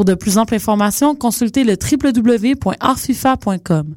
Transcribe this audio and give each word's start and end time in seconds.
Pour 0.00 0.06
de 0.06 0.14
plus 0.14 0.38
amples 0.38 0.54
informations, 0.54 1.14
consultez 1.14 1.62
le 1.62 1.74
www.artfifa.com. 1.74 3.96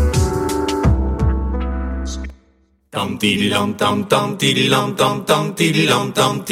Tam 3.19 3.73
tam 3.73 4.05
tam 4.05 4.37
tam 4.37 4.37
tam 4.95 6.13
tam 6.13 6.43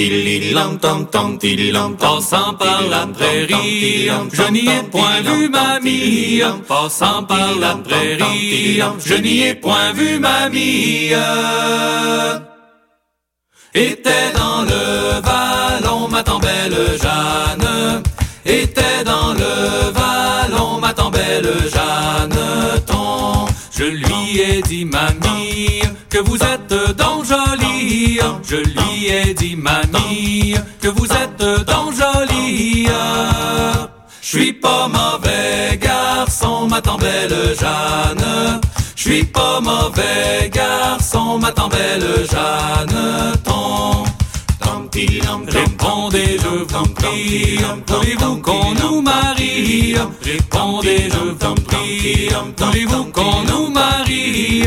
tam 0.82 1.08
tam 1.08 1.98
Passant 1.98 2.54
par 2.60 2.82
la 2.90 3.08
prairie, 3.08 4.12
je 4.34 4.52
n'y 4.52 4.68
ai 4.68 4.84
point 4.92 5.22
vu 5.22 5.50
mamie. 5.50 6.42
Passant 6.68 7.24
par 7.24 7.56
la 7.56 7.76
prairie, 7.76 8.82
je 9.06 9.16
n'y 9.16 9.44
ai 9.44 9.54
point 9.56 9.94
vu 9.94 10.20
mamie. 10.20 11.14
Était 13.74 14.32
dans 14.36 14.62
le 14.64 15.22
vallon 15.22 16.08
ma 16.10 16.24
tant 16.24 16.40
belle 16.40 16.78
Jeanne. 17.02 18.04
Était 18.46 19.04
dans 19.06 19.34
le 19.34 19.92
vallon 19.92 20.80
ma 20.82 20.94
tant 20.94 21.10
belle 21.10 21.54
Jeanne. 21.74 22.40
Ton, 22.86 23.46
je 23.72 23.86
lui 23.86 24.42
ai 24.42 24.62
dit 24.62 24.86
mamie 24.86 25.29
que 26.10 26.18
vous 26.20 26.38
êtes 26.38 26.98
donc 26.98 27.26
jolie. 27.26 28.20
Je 28.44 28.56
lui 28.56 29.08
ai 29.08 29.34
dit 29.34 29.56
mamie 29.56 30.56
que 30.82 30.88
vous 30.88 31.06
êtes 31.06 31.66
donc 31.66 31.94
jolie. 31.94 32.88
Je 34.22 34.28
suis 34.28 34.54
pas 34.54 34.88
mauvais 34.88 35.78
garçon, 35.78 36.68
ma 36.68 36.82
tant 36.82 36.98
belle 36.98 37.56
Jeanne. 37.60 38.60
Je 38.96 39.02
suis 39.02 39.24
pas 39.24 39.60
mauvais 39.62 40.50
garçon, 40.52 41.40
ma 41.40 41.52
tant 41.52 41.70
belle 41.70 42.28
Jeanne. 42.30 43.40
Répondez, 44.92 46.38
je 46.42 46.48
vous 46.48 46.94
prie, 46.96 47.60
voulez-vous 47.88 48.38
qu'on 48.42 48.74
nous 48.74 49.02
marie? 49.02 49.96
Répondez, 50.24 51.10
je 51.12 51.46
vous 51.46 51.56
prie, 51.56 52.30
voulez-vous 52.58 53.06
qu'on 53.06 53.44
nous 53.44 53.70
marie? 53.70 54.66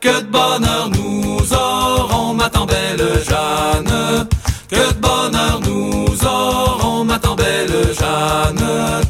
Que 0.00 0.20
de 0.20 0.26
bonheur 0.26 0.88
nous 0.90 1.40
aurons, 1.52 2.32
ma 2.32 2.48
tant 2.48 2.64
belle 2.64 3.06
Jeanne. 3.28 4.26
Que 4.70 4.88
de 4.88 4.98
bonheur 4.98 5.60
nous 5.66 6.06
aurons, 6.24 7.04
ma 7.04 7.18
tant 7.18 7.34
belle 7.36 7.94
Jeanne 7.98 9.00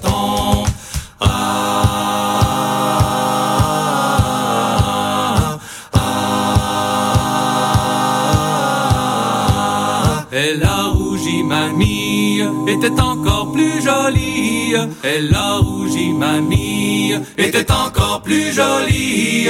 Elle 15.02 15.34
a 15.34 15.56
rougi 15.56 16.12
mamie, 16.12 17.14
était 17.38 17.72
encore 17.72 18.20
plus 18.22 18.52
jolie. 18.52 19.48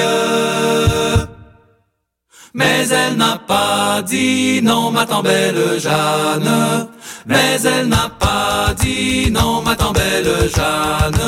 Mais 2.55 2.87
elle 2.89 3.17
n'a 3.17 3.39
pas 3.47 4.03
dit 4.03 4.61
non, 4.63 4.91
ma 4.91 5.07
tant 5.07 5.23
belle 5.23 5.79
Jeanne. 5.79 6.89
Mais 7.27 7.59
elle 7.65 7.89
n'a 7.89 8.11
pas 8.19 8.75
dit 8.81 9.31
non, 9.31 9.63
ma 9.63 9.75
tant 9.77 9.93
belle 9.93 10.51
Jeanne. 10.55 11.21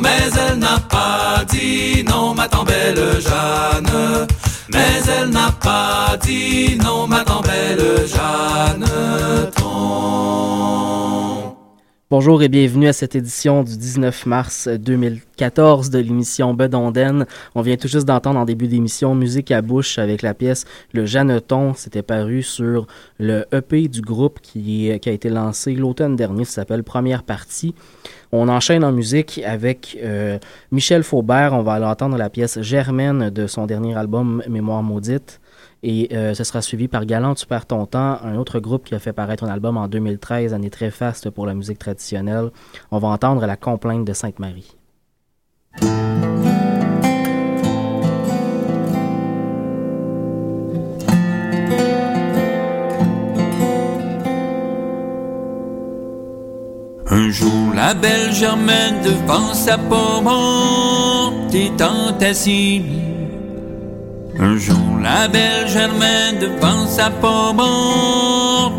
Mais 0.00 0.30
elle 0.48 0.58
n'a 0.58 0.78
pas 0.88 1.44
dit 1.48 2.04
non, 2.08 2.34
ma 2.34 2.48
tant 2.48 2.64
belle 2.64 3.20
Jeanne. 3.20 4.26
Mais 4.72 5.02
elle 5.08 5.30
n'a 5.30 5.52
pas 5.52 6.16
dit 6.22 6.78
non, 6.82 7.06
ma 7.06 7.24
tant 7.24 7.40
belle 7.40 8.06
Jeanne. 8.06 8.86
Bonjour 12.12 12.42
et 12.42 12.50
bienvenue 12.50 12.88
à 12.88 12.92
cette 12.92 13.16
édition 13.16 13.62
du 13.62 13.74
19 13.74 14.26
mars 14.26 14.68
2014 14.68 15.88
de 15.88 15.98
l'émission 15.98 16.52
Bedonden. 16.52 17.24
On 17.54 17.62
vient 17.62 17.78
tout 17.78 17.88
juste 17.88 18.04
d'entendre 18.04 18.38
en 18.38 18.44
début 18.44 18.68
d'émission 18.68 19.14
Musique 19.14 19.50
à 19.50 19.62
bouche 19.62 19.98
avec 19.98 20.20
la 20.20 20.34
pièce 20.34 20.66
Le 20.92 21.06
Jeanneton. 21.06 21.72
C'était 21.72 22.02
paru 22.02 22.42
sur 22.42 22.86
le 23.18 23.46
EP 23.50 23.88
du 23.88 24.02
groupe 24.02 24.40
qui, 24.42 24.92
qui 25.00 25.08
a 25.08 25.12
été 25.12 25.30
lancé 25.30 25.74
l'automne 25.74 26.14
dernier. 26.14 26.44
Ça 26.44 26.56
s'appelle 26.56 26.84
Première 26.84 27.22
partie. 27.22 27.74
On 28.30 28.50
enchaîne 28.50 28.84
en 28.84 28.92
musique 28.92 29.40
avec 29.46 29.96
euh, 30.02 30.38
Michel 30.70 31.04
Faubert. 31.04 31.54
On 31.54 31.62
va 31.62 31.72
aller 31.72 31.86
entendre 31.86 32.18
la 32.18 32.28
pièce 32.28 32.60
Germaine 32.60 33.30
de 33.30 33.46
son 33.46 33.64
dernier 33.64 33.96
album 33.96 34.42
Mémoire 34.50 34.82
maudite. 34.82 35.40
Et 35.82 36.08
euh, 36.12 36.34
ce 36.34 36.44
sera 36.44 36.62
suivi 36.62 36.86
par 36.86 37.06
Galant, 37.06 37.34
tu 37.34 37.46
perds 37.46 37.66
ton 37.66 37.86
temps, 37.86 38.18
un 38.22 38.36
autre 38.36 38.60
groupe 38.60 38.84
qui 38.84 38.94
a 38.94 39.00
fait 39.00 39.12
paraître 39.12 39.42
un 39.42 39.48
album 39.48 39.76
en 39.76 39.88
2013, 39.88 40.54
année 40.54 40.70
très 40.70 40.90
faste 40.90 41.30
pour 41.30 41.46
la 41.46 41.54
musique 41.54 41.78
traditionnelle. 41.78 42.50
On 42.90 42.98
va 42.98 43.08
entendre 43.08 43.44
La 43.46 43.56
complainte 43.56 44.04
de 44.04 44.12
Sainte-Marie. 44.12 44.76
Un 57.10 57.28
jour, 57.30 57.74
la 57.74 57.92
belle 57.92 58.32
Germaine 58.32 59.02
devant 59.02 59.52
sa 59.52 59.76
pomme. 59.76 60.28
Un 64.38 64.56
jour, 64.56 64.98
la 65.02 65.28
belle 65.28 65.68
Germaine 65.68 66.38
devant 66.40 66.86
sa 66.86 67.10
pomme 67.10 67.60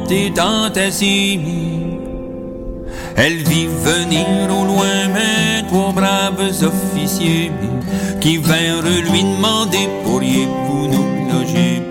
étant 0.10 0.72
assise. 0.76 1.40
Elle 3.16 3.38
vit 3.44 3.68
venir 3.68 4.26
au 4.50 4.66
loin 4.66 5.08
mes 5.14 5.68
trois 5.68 5.92
braves 5.92 6.52
officiers 6.64 7.52
qui 8.20 8.38
vinrent 8.38 8.82
lui 9.12 9.22
demander 9.22 9.88
pourriez-vous 10.04 10.88
nous 10.88 11.32
loger. 11.32 11.84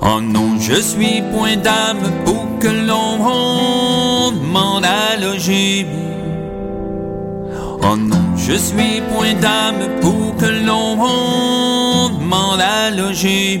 Oh 0.00 0.20
non, 0.20 0.58
je 0.60 0.80
suis 0.80 1.22
point 1.32 1.56
d'âme 1.56 2.02
pour 2.24 2.58
que 2.60 2.68
l'on 2.68 4.30
demande 4.30 4.84
à 4.84 5.16
loger. 5.16 5.86
Oh 7.84 7.96
non, 7.96 8.16
je 8.36 8.52
suis 8.52 9.02
point 9.12 9.34
d'âme 9.34 10.00
pour 10.00 10.36
que 10.36 10.46
l'on 10.46 10.96
demande 12.10 12.60
à 12.60 12.90
loger. 12.90 13.60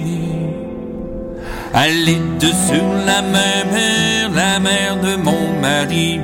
Allez 1.74 2.20
de 2.38 2.46
sur 2.46 2.86
la 3.06 3.20
mer, 3.22 4.30
la 4.32 4.60
mère 4.60 5.00
de 5.00 5.16
mon 5.16 5.60
mari, 5.60 6.20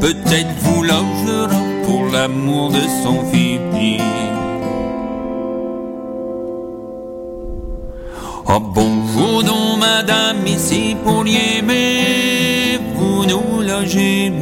peut-être 0.00 0.54
vous 0.60 0.82
logera 0.82 1.60
pour 1.84 2.06
l'amour 2.10 2.70
de 2.70 2.80
son 3.02 3.24
fils. 3.30 4.00
Oh 8.48 8.60
bonjour 8.60 9.42
donc 9.42 9.80
madame, 9.80 10.46
ici 10.46 10.96
pour 11.04 11.24
mais 11.24 12.80
vous 12.94 13.26
nous 13.26 13.60
logez. 13.60 14.32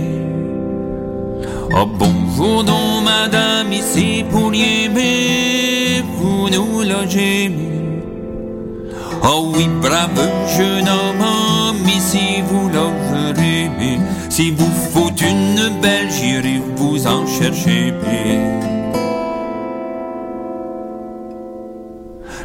Oh 1.77 1.87
bonjour 2.37 2.65
donc 2.65 3.05
madame, 3.05 3.73
ici 3.73 4.25
pour 4.31 4.51
mais 4.51 6.03
vous 6.17 6.49
nous 6.49 6.83
logez. 6.83 7.51
Oh 9.23 9.53
oui, 9.55 9.69
brave 9.81 10.11
jeune 10.57 10.89
homme, 10.89 11.87
ici 11.87 12.43
vous 12.49 12.69
logerez. 12.69 13.71
Si 14.29 14.51
vous 14.51 14.71
faut 14.93 15.15
une 15.21 15.81
belle, 15.81 16.11
j'irai 16.11 16.61
vous 16.77 17.07
en 17.07 17.27
chercher. 17.27 17.95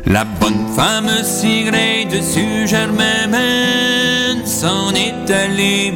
La 0.06 0.24
bonne 0.24 0.65
femme 0.75 1.09
sigrée 1.24 2.06
dessus 2.06 2.68
Germaine 2.68 4.45
s'en 4.45 4.94
est 4.94 5.31
allée. 5.31 5.94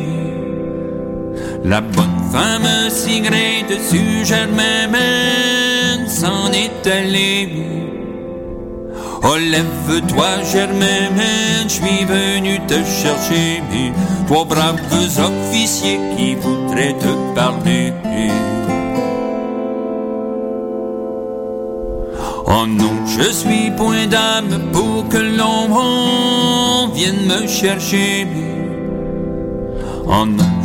La 1.65 1.79
bonne 1.79 2.21
femme 2.29 2.89
sigrée 2.89 3.63
dessus 3.69 4.25
Germaine 4.25 6.07
s'en 6.09 6.51
est 6.51 6.85
allée. 6.85 7.49
Oh 9.23 9.37
lève-toi 9.37 10.43
Germaine, 10.51 11.63
je 11.63 11.69
suis 11.69 12.03
venu 12.03 12.59
te 12.67 12.73
chercher, 12.83 13.63
toi 14.27 14.43
braves 14.43 14.77
officiers 15.17 15.99
qui 16.17 16.35
voudraient 16.35 16.97
te 16.99 17.33
parler. 17.33 17.93
Oh 22.45 22.67
non, 22.67 23.05
je 23.07 23.31
suis 23.31 23.71
point 23.77 24.07
d'âme 24.07 24.59
pour 24.73 25.07
que 25.07 25.17
l'on 25.17 26.89
vienne 26.89 27.25
me 27.25 27.47
chercher. 27.47 28.27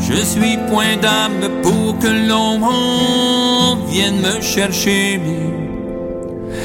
Je 0.08 0.14
suis 0.24 0.56
point 0.70 0.96
d'âme 0.96 1.62
pour 1.62 1.98
que 1.98 2.08
l'on 2.08 2.58
vienne 3.86 4.20
me 4.20 4.40
chercher. 4.40 5.20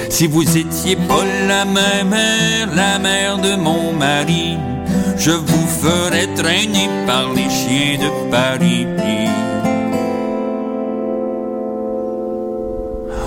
Si 0.10 0.28
vous 0.28 0.58
étiez 0.58 0.96
pas 0.96 1.24
la 1.48 1.66
même 1.66 2.10
mère, 2.10 2.70
la 2.76 3.00
mère 3.00 3.38
de 3.38 3.56
mon 3.56 3.94
mari, 3.94 4.58
je 5.18 5.32
vous 5.32 5.68
ferais 5.68 6.28
traîner 6.36 6.90
par 7.06 7.34
les 7.34 7.50
chiens 7.50 7.98
de 8.00 8.32
Paris. 8.32 8.88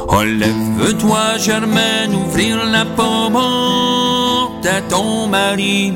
Oh, 0.09 0.23
lève-toi, 0.23 1.39
Germaine, 1.39 2.15
ouvrir 2.15 2.65
la 2.65 2.85
porte 2.85 4.67
à 4.67 4.81
ton 4.89 5.27
mari. 5.27 5.93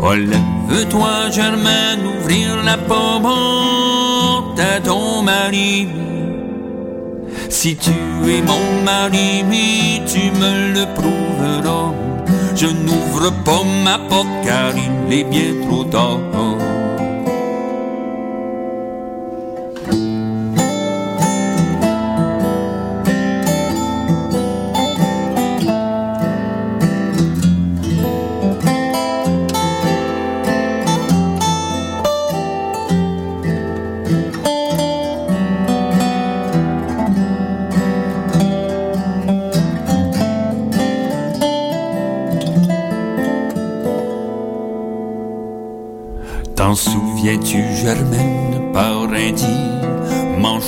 Oh, 0.00 0.14
lève-toi, 0.14 1.30
Germaine, 1.30 2.06
ouvrir 2.20 2.62
la 2.64 2.78
porte 2.78 4.60
à 4.60 4.80
ton 4.80 5.22
mari? 5.22 5.88
Si 7.48 7.76
tu 7.76 7.90
es 8.28 8.40
mon 8.42 8.82
mari, 8.84 9.42
tu 10.06 10.30
me 10.38 10.72
le 10.74 10.86
prouveras. 10.94 11.92
Je 12.54 12.66
n'ouvre 12.66 13.32
pas 13.44 13.64
ma 13.84 13.98
porte 13.98 14.28
car 14.44 14.72
il 14.76 15.12
est 15.12 15.24
bien 15.24 15.54
trop 15.68 15.84
tard. 15.84 16.20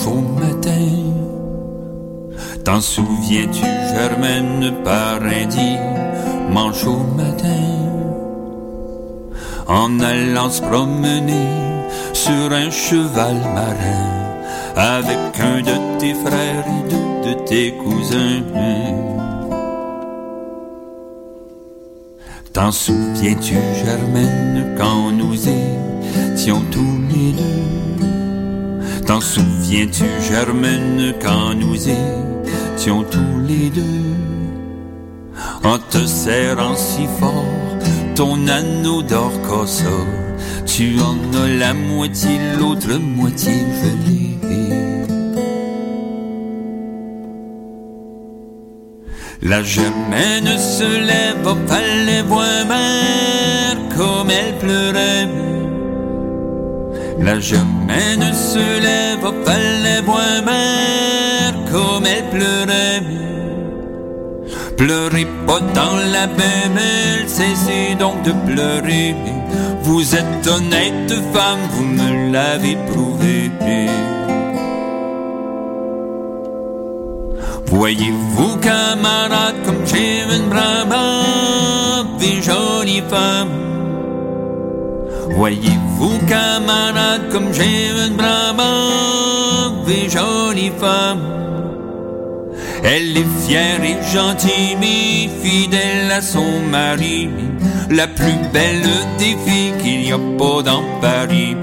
Au 0.06 0.20
matin. 0.40 0.86
T'en 2.64 2.80
souviens-tu, 2.80 3.64
Germaine, 3.94 4.72
par 4.84 5.20
un 5.22 5.46
dimanche 5.46 6.84
au 6.86 6.98
matin? 7.16 7.66
En 9.66 10.00
allant 10.00 10.50
se 10.50 10.62
promener 10.62 11.48
sur 12.12 12.52
un 12.52 12.70
cheval 12.70 13.36
marin 13.54 14.04
Avec 14.76 15.18
un 15.40 15.60
de 15.62 15.98
tes 15.98 16.14
frères 16.14 16.64
et 16.66 16.90
deux 16.90 17.10
de 17.28 17.34
tes 17.44 17.72
cousins. 17.72 18.42
T'en 22.52 22.72
souviens-tu, 22.72 23.54
Germaine, 23.84 24.74
quand 24.76 25.12
nous 25.12 25.36
étions 25.48 26.62
tous 26.72 26.98
les 27.08 27.32
deux 27.32 27.59
T'en 29.10 29.20
souviens-tu, 29.20 30.04
Germaine, 30.30 31.12
quand 31.20 31.52
nous 31.56 31.74
étions 31.74 33.02
tous 33.02 33.40
les 33.44 33.68
deux? 33.68 34.14
En 35.64 35.78
te 35.78 36.06
serrant 36.06 36.76
si 36.76 37.08
fort 37.18 37.44
ton 38.14 38.46
anneau 38.46 39.02
d'or 39.02 39.32
ça 39.66 39.90
Tu 40.64 41.00
en 41.00 41.16
as 41.42 41.48
la 41.48 41.74
moitié, 41.74 42.38
l'autre 42.56 42.94
moitié 43.00 43.54
gelée 43.82 44.38
La 49.42 49.64
Germaine 49.64 50.56
se 50.56 50.84
lève 50.84 51.44
au 51.44 51.56
palais 51.66 52.22
voir 52.22 52.64
mère 52.64 53.76
comme 53.96 54.30
elle 54.30 54.56
pleurait. 54.58 55.28
La 57.18 57.40
Germaine 57.40 57.79
se 58.32 58.80
lève 58.80 59.24
au 59.24 59.32
palais 59.44 60.00
voir 60.04 60.42
mère 60.44 61.54
comme 61.70 62.06
elle 62.06 62.28
pleurait. 62.30 63.02
Dans 65.74 65.96
la 66.12 66.26
belle, 66.26 67.28
cessez 67.28 67.94
donc 67.98 68.22
de 68.22 68.32
pleurer. 68.32 69.14
Vous 69.82 70.14
êtes 70.14 70.46
honnête 70.46 71.12
femme, 71.32 71.58
vous 71.70 71.84
me 71.84 72.32
l'avez 72.32 72.76
prouvé. 72.90 73.50
Voyez-vous, 77.66 78.56
camarade, 78.56 79.56
comme 79.64 79.86
j'ai 79.86 80.22
une 80.34 80.48
brave 80.48 80.94
et 82.22 82.42
jolie 82.42 83.02
femme? 83.08 83.48
Voyez-vous, 85.30 85.79
camarade, 86.26 87.28
comme 87.30 87.52
j'ai 87.52 87.90
une 88.06 88.16
brave 88.16 89.90
et 89.90 90.08
jolie 90.08 90.72
femme. 90.78 91.20
Elle 92.82 93.16
est 93.16 93.46
fière 93.46 93.82
et 93.82 93.98
gentille, 94.12 94.76
mais 94.80 95.28
fidèle 95.42 96.10
à 96.10 96.22
son 96.22 96.60
mari. 96.70 97.28
La 97.90 98.06
plus 98.06 98.38
belle 98.52 98.88
des 99.18 99.36
filles 99.44 99.74
qu'il 99.82 100.00
n'y 100.02 100.12
a 100.12 100.18
pas 100.38 100.62
dans 100.62 100.84
Paris. 101.00 101.56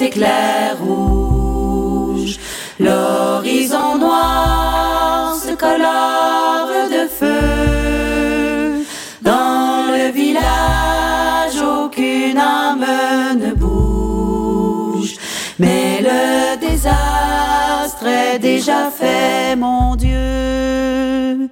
Vient 0.00 0.08
cet 0.08 0.08
éclair 0.08 0.76
rouge 0.80 2.38
L'horizon 2.78 3.98
noir 3.98 5.34
se 5.34 5.48
tricolore 5.48 6.88
de 6.90 7.06
feu. 7.08 8.84
Dans 9.22 9.92
le 9.92 10.10
village, 10.10 11.60
aucune 11.62 12.38
âme 12.38 12.86
ne 13.38 13.52
bouge. 13.52 15.16
Mais 15.58 16.00
le 16.00 16.56
désastre 16.58 18.06
est 18.06 18.38
déjà 18.38 18.90
fait, 18.90 19.56
mon 19.56 19.94
Dieu. 19.96 21.48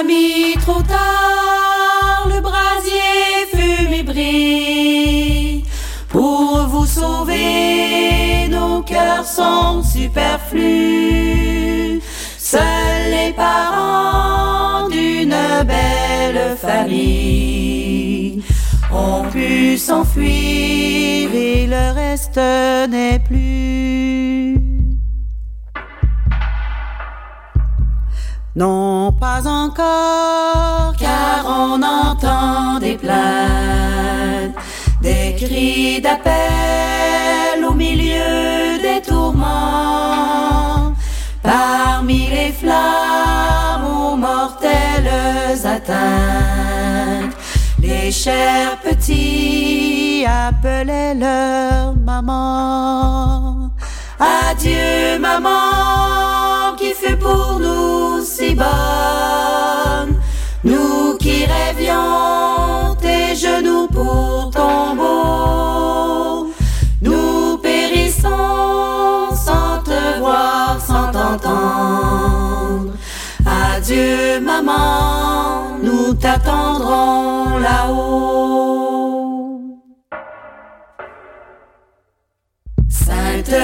Ami, 0.00 0.54
trop 0.60 0.82
tard, 0.82 1.37
sont 9.38 9.82
superflus. 9.82 11.30
Seuls 12.38 13.10
les 13.16 13.32
parents 13.32 14.88
d'une 14.88 15.38
belle 15.72 16.56
famille 16.56 18.42
ont 18.90 19.24
pu 19.30 19.76
s'enfuir 19.78 21.30
et 21.34 21.66
le 21.74 21.84
reste 21.94 22.40
n'est 22.94 23.20
plus. 23.20 24.56
Non, 28.56 29.12
pas 29.12 29.42
encore, 29.46 30.94
car 30.98 31.44
on 31.46 31.80
entend 31.80 32.80
des 32.80 32.96
plaintes, 32.96 34.56
des 35.00 35.36
cris 35.38 36.00
d'appel 36.00 37.64
au 37.68 37.74
milieu. 37.74 38.67
Parmi 41.48 42.28
les 42.28 42.52
flammes 42.52 43.86
aux 43.86 44.16
mortelles 44.16 45.64
atteintes, 45.64 47.34
les 47.80 48.10
chers 48.12 48.76
petits 48.82 50.26
appelaient 50.26 51.14
leur 51.14 51.94
maman. 52.04 53.70
Adieu 54.20 55.18
maman 55.18 56.76
qui 56.76 56.92
fut 56.92 57.16
pour 57.16 57.58
nous 57.58 58.22
si 58.22 58.54
bonne, 58.54 60.20
nous 60.64 61.16
qui 61.16 61.46
rêvions 61.46 62.94
tes 63.00 63.34
genoux 63.34 63.88
pour 63.88 64.50
tombeau. 64.52 65.87
Adieu 73.78 74.40
maman, 74.40 75.78
nous 75.82 76.12
t'attendrons 76.14 77.58
là-haut. 77.58 78.58
Sainte 82.90 83.54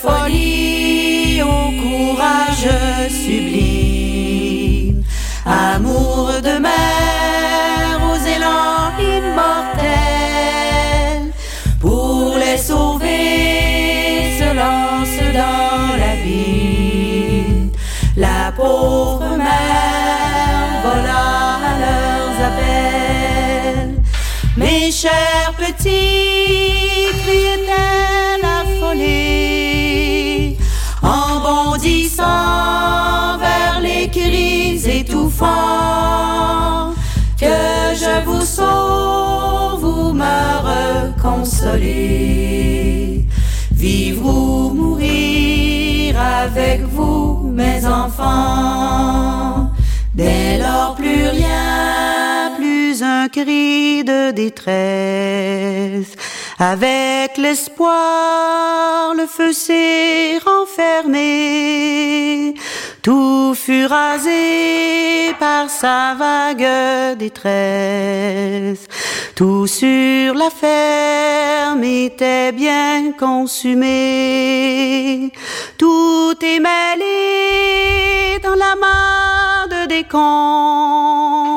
folie 0.00 1.42
au 1.42 1.72
courage 1.82 2.68
sublime, 3.10 5.02
amour 5.44 5.93
Mes 25.04 25.10
chers 25.10 25.52
petits, 25.58 27.12
criait-elle 27.24 28.44
affolée, 28.62 30.56
en 31.02 31.40
bondissant 31.40 33.36
vers 33.38 33.80
les 33.82 34.08
cris 34.08 34.82
étouffants. 34.88 35.44
Que 37.38 37.94
je 37.94 38.24
vous 38.24 38.46
sauve, 38.46 39.80
vous 39.80 40.12
me 40.14 40.38
reconsolez. 41.12 42.06
Vivre 43.72 44.26
ou 44.26 44.70
mourir 44.70 46.18
avec 46.18 46.80
vous, 46.82 47.50
mes 47.52 47.84
enfants. 47.84 49.70
Dès 50.14 50.56
lors, 50.58 50.94
plus 50.94 51.28
rien, 51.28 52.53
un 53.02 53.28
cri 53.28 54.04
de 54.04 54.30
détresse. 54.30 56.14
Avec 56.58 57.36
l'espoir, 57.36 59.14
le 59.14 59.26
feu 59.26 59.52
s'est 59.52 60.38
renfermé. 60.44 61.24
Tout 63.02 63.54
fut 63.54 63.86
rasé 63.86 65.34
par 65.38 65.68
sa 65.68 66.14
vague 66.14 67.16
détresse. 67.18 68.86
Tout 69.34 69.66
sur 69.66 70.34
la 70.34 70.50
ferme 70.50 71.82
était 71.82 72.52
bien 72.52 73.12
consumé. 73.18 73.90
Tout 75.76 76.36
est 76.42 76.60
mêlé 76.60 78.38
dans 78.42 78.54
la 78.54 78.76
main 78.76 79.66
de 79.68 79.86
décombres. 79.88 81.53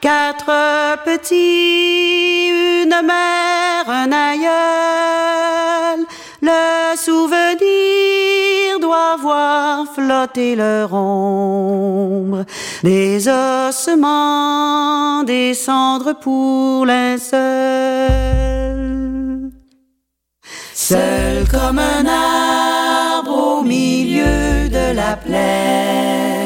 Quatre 0.00 1.02
petits, 1.04 2.50
une 2.50 2.94
mère, 3.04 3.88
un 3.88 4.12
aïeul. 4.12 6.06
Le 6.40 6.96
souvenir 6.96 8.78
doit 8.80 9.16
voir 9.20 9.86
flotter 9.92 10.54
leur 10.54 10.94
ombre. 10.94 12.44
Des 12.84 13.28
ossements, 13.28 15.24
des 15.24 15.54
cendres 15.54 16.14
pour 16.20 16.86
linceul. 16.86 17.48
Seul 20.74 21.44
comme 21.50 21.80
un 21.80 22.06
arbre 22.06 23.58
au 23.58 23.62
milieu 23.62 24.68
de 24.68 24.94
la 24.94 25.16
plaine, 25.16 26.37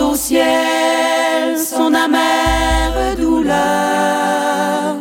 au 0.00 0.14
ciel 0.14 1.58
son 1.58 1.94
amère 1.94 3.16
douleur. 3.18 4.96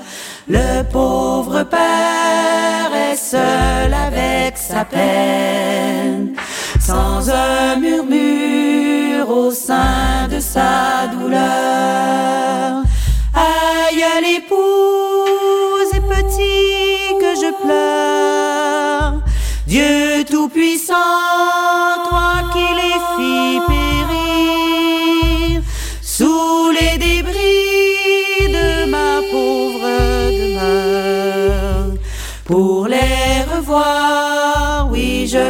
Le 0.48 0.84
pauvre 0.84 1.64
père 1.64 2.92
est 3.12 3.16
seul 3.16 3.94
avec 3.94 4.58
sa 4.58 4.84
peine, 4.86 6.36
sans 6.80 7.30
un 7.30 7.76
murmure 7.78 9.30
au 9.30 9.52
sein 9.52 10.28
de 10.30 10.40
sa 10.40 11.08
douleur. 11.14 12.84
Aïe 13.34 14.04
l'épouse 14.22 14.99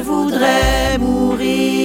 voudrais 0.10 0.98
mourir. 0.98 1.80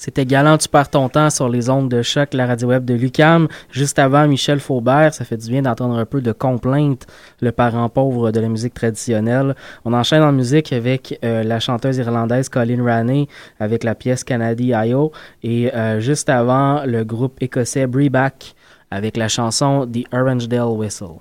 C'était 0.00 0.24
Galant, 0.24 0.56
tu 0.56 0.68
perds 0.68 0.90
ton 0.90 1.08
temps 1.08 1.28
sur 1.28 1.48
les 1.48 1.68
ondes 1.68 1.90
de 1.90 2.02
choc, 2.02 2.32
la 2.32 2.46
radio 2.46 2.68
web 2.68 2.84
de 2.84 2.94
Lucam. 2.94 3.48
Juste 3.70 3.98
avant, 3.98 4.26
Michel 4.26 4.60
Faubert, 4.60 5.12
ça 5.12 5.24
fait 5.24 5.36
du 5.36 5.50
bien 5.50 5.62
d'entendre 5.62 5.98
un 5.98 6.06
peu 6.06 6.22
de 6.22 6.32
complainte, 6.32 7.06
le 7.40 7.52
parent 7.52 7.88
pauvre 7.88 8.30
de 8.30 8.40
la 8.40 8.48
musique 8.48 8.74
traditionnelle. 8.74 9.54
On 9.84 9.92
enchaîne 9.92 10.22
en 10.22 10.32
musique 10.32 10.72
avec 10.72 11.18
euh, 11.24 11.42
la 11.42 11.58
chanteuse 11.60 11.98
irlandaise 11.98 12.48
Colin 12.48 12.82
Raney 12.82 13.26
avec 13.58 13.82
la 13.84 13.94
pièce 13.94 14.22
Canady 14.24 14.72
I.O. 14.72 15.12
et 15.42 15.74
euh, 15.74 15.98
juste 16.00 16.30
avant, 16.30 16.84
le 16.86 17.04
groupe 17.04 17.36
écossais 17.42 17.86
Breback 17.86 18.54
avec 18.90 19.16
la 19.16 19.28
chanson 19.28 19.86
The 19.86 20.04
Orangedale 20.14 20.68
Whistle. 20.68 21.18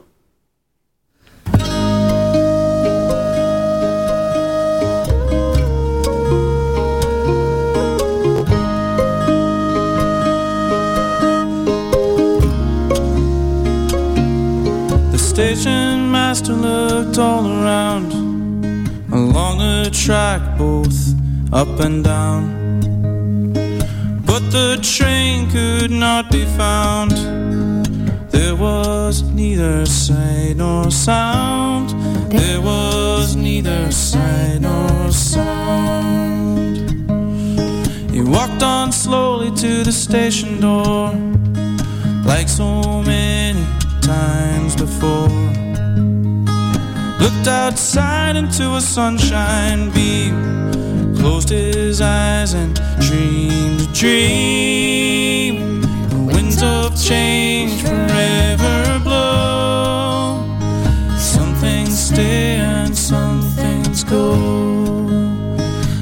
Station 15.37 16.09
master 16.09 16.53
looked 16.53 17.19
all 17.19 17.45
around 17.45 18.11
along 19.13 19.59
the 19.59 19.87
track, 19.93 20.41
both 20.57 21.13
up 21.53 21.79
and 21.79 22.03
down. 22.03 22.41
But 24.25 24.49
the 24.49 24.79
train 24.81 25.47
could 25.51 25.91
not 25.91 26.31
be 26.31 26.43
found. 26.57 27.11
There 28.31 28.55
was 28.55 29.21
neither 29.21 29.85
sight 29.85 30.55
nor 30.57 30.89
sound. 30.89 31.91
There 32.31 32.59
was 32.59 33.35
neither 33.35 33.91
sight 33.91 34.61
nor 34.61 35.11
sound. 35.11 36.77
He 38.09 38.21
walked 38.23 38.63
on 38.63 38.91
slowly 38.91 39.51
to 39.51 39.83
the 39.83 39.91
station 39.91 40.59
door, 40.59 41.11
like 42.25 42.49
so 42.49 43.03
many 43.03 43.26
Looked 47.47 47.59
outside 47.59 48.35
into 48.35 48.75
a 48.75 48.81
sunshine 48.81 49.89
beam, 49.91 51.15
closed 51.15 51.47
his 51.47 52.01
eyes 52.01 52.53
and 52.53 52.75
dreamed 52.99 53.79
a 53.79 53.87
dream. 53.93 55.79
The 56.09 56.17
winds 56.17 56.61
of 56.61 57.01
change 57.01 57.81
forever 57.83 58.99
blow. 59.01 60.43
Some 61.17 61.55
things 61.55 61.97
stay 61.97 62.57
and 62.57 62.93
some 62.93 63.41
things 63.41 64.03
go. 64.03 64.35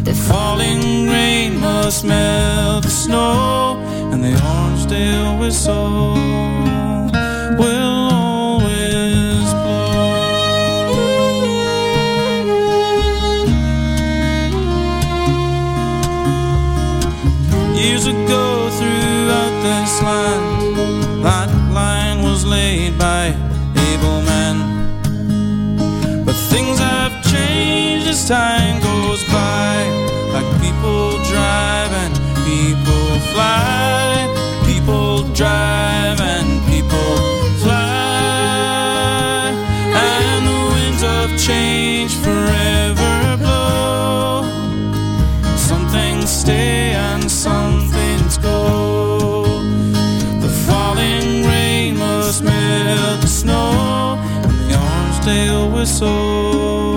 The 0.04 0.16
falling 0.28 1.08
rain 1.08 1.60
must 1.60 2.06
melt 2.06 2.86
the 2.86 2.90
snow, 2.90 3.78
and 4.12 4.24
the 4.24 4.34
Orange 4.44 5.40
whistle 5.40 6.65
Ago, 18.26 18.70
throughout 18.72 19.56
this 19.62 20.02
land, 20.02 21.24
that 21.24 21.50
line 21.72 22.24
was 22.24 22.44
laid 22.44 22.98
by 22.98 23.28
able 23.92 24.22
men. 24.24 24.56
But 26.26 26.34
things 26.34 26.80
have 26.80 27.24
changed 27.24 28.08
as 28.08 28.28
time 28.28 28.82
goes 28.82 29.24
by. 29.26 29.76
Like 30.34 30.50
people 30.60 31.20
drive 31.30 31.92
and 32.04 32.16
people 32.50 33.20
fly. 33.34 34.28
People 34.66 35.22
drive 35.34 36.20
and 36.20 36.66
people 36.66 37.18
fly. 37.62 39.54
And 39.94 40.48
the 40.48 40.60
winds 40.74 41.04
of 41.04 41.40
change 41.40 41.75
Orange 55.86 56.95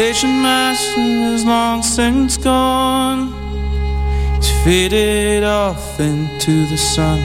Station 0.00 0.40
master 0.40 0.98
is 1.34 1.44
long 1.44 1.82
since 1.82 2.38
gone. 2.38 3.34
He's 4.36 4.50
faded 4.64 5.44
off 5.44 6.00
into 6.00 6.64
the 6.68 6.78
sun. 6.78 7.20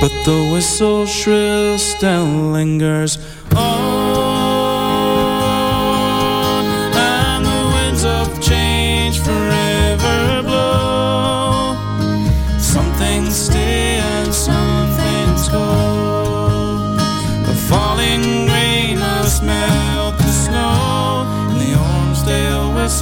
But 0.00 0.10
the 0.24 0.48
whistle 0.50 1.04
shrill 1.04 1.76
still 1.78 2.24
lingers 2.24 3.18
on. 3.54 3.93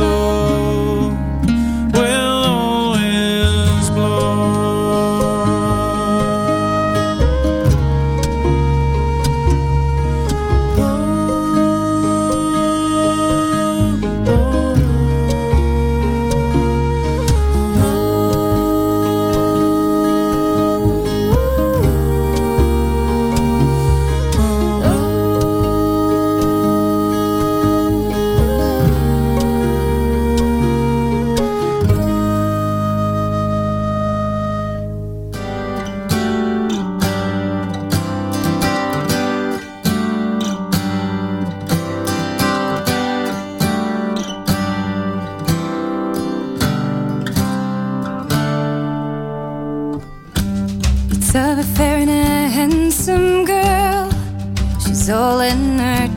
soul. 0.03 0.32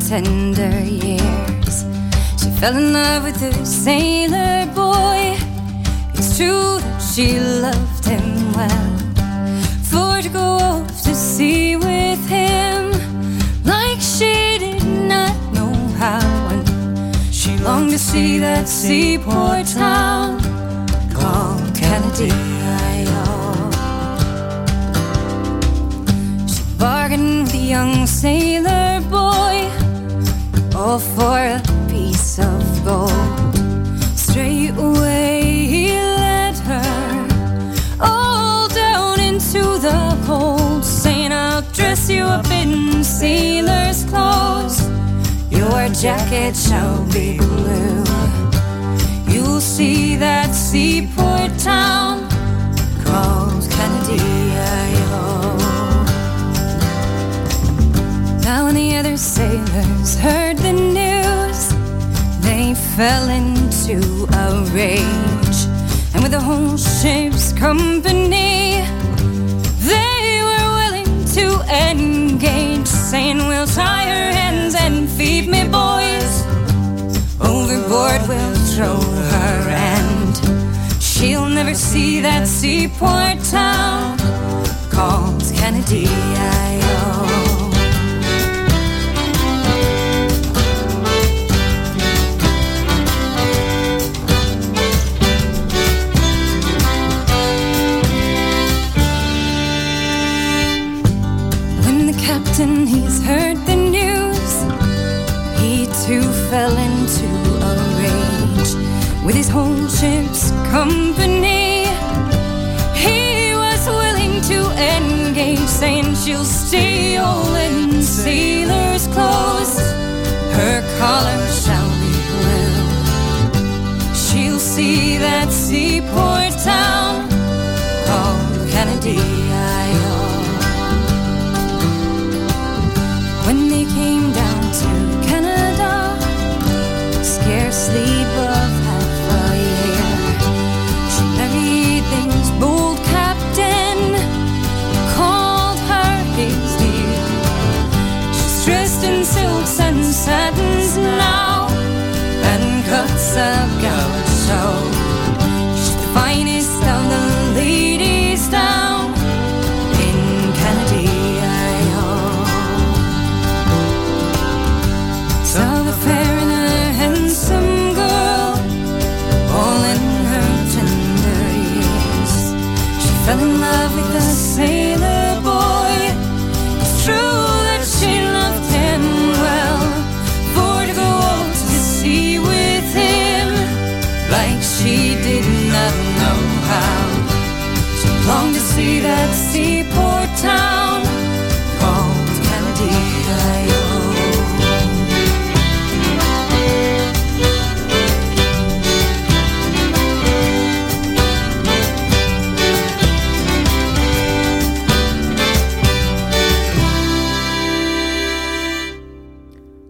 Tender 0.08 0.80
years. 0.82 1.84
She 2.40 2.50
fell 2.60 2.78
in 2.78 2.94
love 2.94 3.24
with 3.24 3.42
a 3.42 3.66
sailor 3.66 4.66
boy. 4.74 5.36
It's 6.14 6.38
true 6.38 6.80
that 6.80 7.00
she 7.00 7.40
loved 7.40 8.06
him 8.06 8.54
well. 8.54 8.98
For 9.90 10.22
to 10.22 10.30
go 10.30 10.50
off 10.70 10.88
to 11.04 11.16
sea 11.16 11.76
with 11.76 12.22
him, 12.28 12.92
like 13.64 14.00
she 14.00 14.58
did 14.60 14.86
not 14.86 15.36
know 15.54 15.74
how. 15.98 16.50
And 16.54 17.16
she 17.34 17.58
longed 17.58 17.92
to 17.92 18.00
see 18.00 18.38
that 18.40 18.68
seaport 18.68 19.66
town 19.68 20.40
called 21.14 21.74
Kennedy. 21.76 22.32
bargained 26.78 27.44
with 27.44 27.54
a 27.54 27.58
young 27.58 28.06
sailor 28.06 28.85
all 30.86 31.00
for 31.00 31.40
a 31.40 31.62
piece 31.90 32.38
of 32.38 32.62
gold. 32.86 33.56
Straight 34.16 34.76
away 34.78 35.42
he 35.74 35.88
led 35.94 36.56
her 36.70 37.28
all 38.00 38.68
down 38.68 39.20
into 39.20 39.64
the 39.88 40.00
hold, 40.28 40.86
saying, 40.86 41.32
I'll 41.32 41.64
dress 41.74 42.08
you 42.08 42.24
up 42.24 42.50
in 42.52 43.04
sailor's 43.04 44.04
clothes. 44.12 44.78
Your 45.50 45.90
jacket 45.90 46.56
shall 46.56 47.04
be 47.12 47.38
blue. 47.38 48.04
You'll 49.28 49.62
see 49.62 50.16
that 50.18 50.54
seaport 50.54 51.52
town 51.58 52.30
called 53.04 53.68
Kennedy. 53.72 54.36
Now 58.46 58.66
when 58.66 58.76
the 58.76 58.96
other 58.96 59.18
heard 60.18 60.58
the 60.58 60.74
news, 60.74 61.70
they 62.42 62.56
they 62.66 62.74
fell 62.74 63.28
into 63.30 64.26
a 64.32 64.64
rage. 64.74 65.60
And 66.14 66.24
with 66.24 66.32
the 66.32 66.40
whole 66.40 66.78
ship's 66.78 67.52
company, 67.54 68.82
they 69.92 70.40
were 70.50 70.70
willing 70.82 71.26
to 71.38 71.46
engage, 71.70 72.88
saying, 72.88 73.38
We'll 73.50 73.68
tie 73.68 74.06
her 74.06 74.32
hands 74.32 74.76
and 74.76 75.10
feed 75.10 75.48
me, 75.50 75.64
boys. 75.64 76.34
Overboard 77.42 78.22
we'll 78.30 78.56
throw 78.74 79.00
her, 79.34 79.70
and 79.70 81.04
she'll 81.04 81.50
never 81.50 81.76
see 81.76 82.22
that 82.22 82.48
seaport 82.48 83.44
town 83.44 84.18
called 84.90 85.44
Kennedy. 85.54 86.08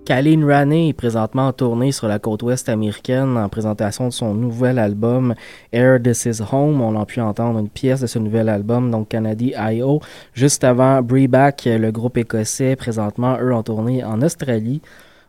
Kalin 0.06 0.46
Raney 0.46 0.90
est 0.90 0.94
présentement 0.94 1.48
en 1.48 1.52
tournée 1.52 1.92
sur 1.92 2.08
la 2.08 2.20
côte 2.20 2.44
ouest 2.44 2.70
américaine 2.70 3.38
en 3.38 3.50
présentation 3.50 4.06
de 4.08 4.14
son 4.14 4.36
nouvel 4.36 4.78
album 4.78 5.34
Air 5.74 6.00
This 6.00 6.26
Is 6.26 6.44
Home. 6.52 6.80
On 6.80 7.00
a 7.00 7.08
pu 7.08 7.22
entendre 7.22 7.58
une 7.58 7.70
pièce 7.70 8.02
de 8.02 8.08
ce 8.08 8.20
nouvel 8.20 8.48
album, 8.48 8.92
donc 8.92 9.10
Canady 9.10 9.54
I.O. 9.58 10.02
Juste 10.34 10.64
avant 10.64 11.02
Breback, 11.02 11.64
le 11.66 11.90
groupe 11.90 12.18
écossais, 12.18 12.76
présentement 12.76 13.38
eux 13.42 13.52
en 13.52 13.64
tournée 13.64 14.04
en 14.04 14.22
Australie. 14.22 14.80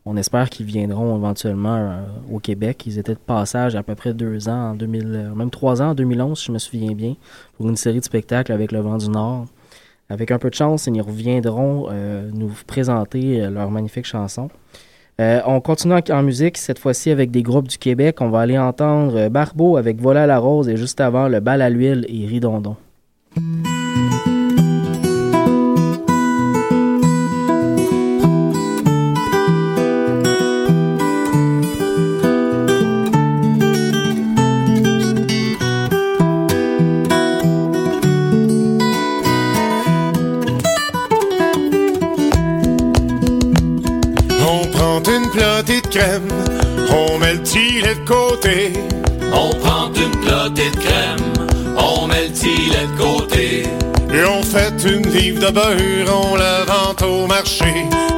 On 0.04 0.18
espère 0.18 0.50
qu'ils 0.50 0.66
viendront 0.66 1.16
éventuellement 1.16 1.76
euh, 1.76 2.02
au 2.30 2.38
Québec. 2.38 2.84
Ils 2.86 2.98
étaient 2.98 3.14
de 3.14 3.18
passage 3.18 3.76
à 3.76 3.82
peu 3.82 3.94
près 3.94 4.12
deux 4.12 4.46
ans, 4.48 4.72
en 4.72 4.74
2000, 4.74 5.04
euh, 5.06 5.34
même 5.34 5.50
trois 5.50 5.80
ans 5.80 5.90
en 5.90 5.94
2011, 5.94 6.38
si 6.38 6.46
je 6.46 6.52
me 6.52 6.58
souviens 6.58 6.92
bien, 6.92 7.14
pour 7.56 7.66
une 7.66 7.76
série 7.76 8.00
de 8.00 8.04
spectacles 8.04 8.52
avec 8.52 8.72
le 8.72 8.80
Vent 8.80 8.98
du 8.98 9.08
Nord. 9.08 9.46
Avec 10.08 10.30
un 10.30 10.38
peu 10.38 10.50
de 10.50 10.54
chance, 10.54 10.86
ils 10.86 11.00
reviendront 11.00 11.88
euh, 11.90 12.30
nous 12.32 12.52
présenter 12.66 13.42
euh, 13.42 13.50
leur 13.50 13.70
magnifique 13.70 14.06
chanson. 14.06 14.48
Euh, 15.20 15.40
on 15.46 15.60
continue 15.60 15.94
en, 15.94 16.00
en 16.10 16.22
musique, 16.22 16.58
cette 16.58 16.78
fois-ci 16.78 17.10
avec 17.10 17.30
des 17.30 17.42
groupes 17.42 17.68
du 17.68 17.78
Québec. 17.78 18.20
On 18.20 18.28
va 18.28 18.40
aller 18.40 18.58
entendre 18.58 19.16
euh, 19.16 19.28
Barbeau 19.28 19.76
avec 19.76 20.00
Voilà 20.00 20.26
la 20.26 20.38
rose 20.38 20.68
et 20.68 20.76
juste 20.76 21.00
avant 21.00 21.28
le 21.28 21.40
bal 21.40 21.62
à 21.62 21.70
l'huile 21.70 22.04
et 22.08 22.26
Ridondon. 22.26 22.76
Crème, 45.96 46.28
on 46.90 47.18
met 47.18 47.34
le 47.34 47.42
tilet 47.42 47.94
de 47.94 48.04
côté. 48.06 48.72
On 49.32 49.50
prend 49.56 49.88
une 49.94 50.16
plotée 50.20 50.70
de 50.70 50.76
crème, 50.76 51.32
on 51.76 52.06
met 52.06 52.28
le 52.28 52.32
tilet 52.32 52.86
de 52.92 53.02
côté. 53.02 53.62
Et 54.12 54.24
on 54.24 54.42
fait 54.42 54.76
une 54.84 55.08
livre 55.10 55.40
de 55.46 55.50
beurre, 55.52 56.22
on 56.22 56.36
la 56.36 56.64
vente 56.64 57.02
au 57.02 57.26
marché. 57.26 57.72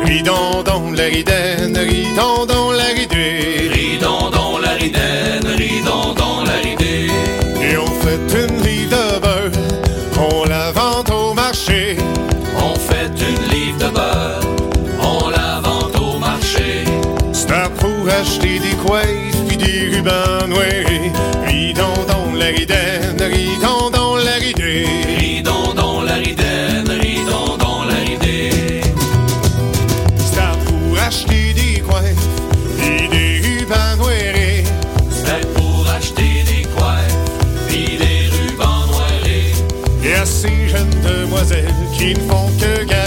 Ridondon 0.04 0.92
la 0.92 1.04
ridaine, 1.04 1.76
ridondon 1.76 2.72
la 2.72 2.88
ridée. 2.98 3.70
Ridondon 3.72 4.58
la 4.58 4.70
ridaine, 4.70 5.17
acheter 18.18 18.58
des 18.58 18.74
coiffes 18.84 19.46
puis 19.46 19.56
des 19.56 19.96
rubans 19.96 20.48
noirs. 20.48 20.66
Ridondon 21.46 22.34
la 22.34 22.46
ridaine, 22.46 23.20
ridondon 23.20 24.16
la 24.16 24.34
ridée. 24.44 24.86
Ridondon 25.18 26.02
la 26.02 26.14
ridaine, 26.14 26.88
ridondon 26.88 27.84
la 27.88 27.98
ridée. 28.08 28.80
C'est 30.16 30.58
pour 30.66 30.98
acheter 30.98 31.54
des 31.54 31.80
coiffes 31.80 32.28
et 32.82 33.08
des 33.08 33.40
rubans 33.46 33.96
noirs. 33.98 34.64
C'est 35.10 35.54
pour 35.54 35.88
acheter 35.88 36.42
des 36.50 36.64
coiffes, 36.76 37.16
puis 37.68 37.98
des 38.02 38.28
rubans 38.36 38.86
noirés. 38.90 39.52
Et 40.04 40.14
à 40.14 40.26
ces 40.26 40.68
jeunes 40.68 40.96
demoiselles 41.04 41.74
qui 41.96 42.14
ne 42.14 42.20
font 42.28 42.50
que 42.58 42.84
galoper. 42.84 42.97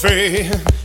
friend. 0.00 0.75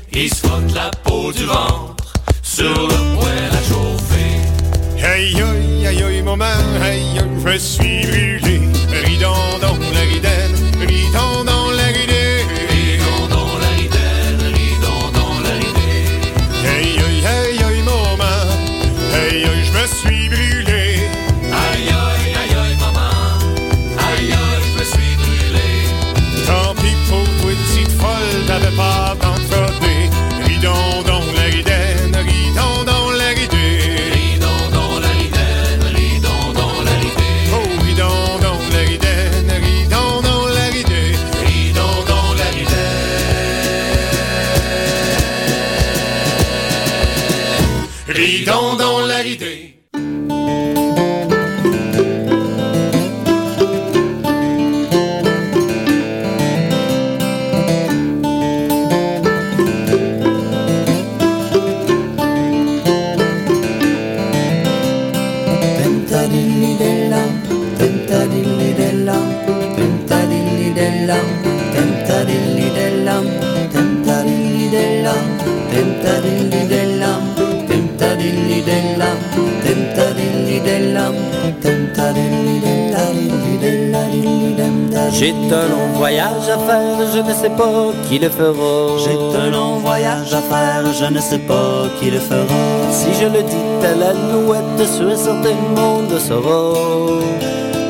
Pas 87.58 87.92
qui 88.08 88.20
le 88.20 88.30
fera. 88.30 88.98
J'ai 89.04 89.18
un 89.38 89.50
long 89.52 89.78
voyage 89.78 90.34
à 90.34 90.42
faire, 90.42 90.86
je 90.94 91.06
ne 91.06 91.20
sais 91.20 91.40
pas 91.40 91.88
qui 92.00 92.10
le 92.12 92.20
fera. 92.20 92.62
Si 92.92 93.14
je 93.20 93.26
le 93.26 93.44
dis 93.44 93.86
à 93.86 93.96
la 93.96 94.14
louette, 94.14 94.88
sûr 94.96 95.12
et 95.12 95.18
certain 95.18 95.56
le 95.62 95.76
monde 95.80 96.20
saura. 96.20 96.74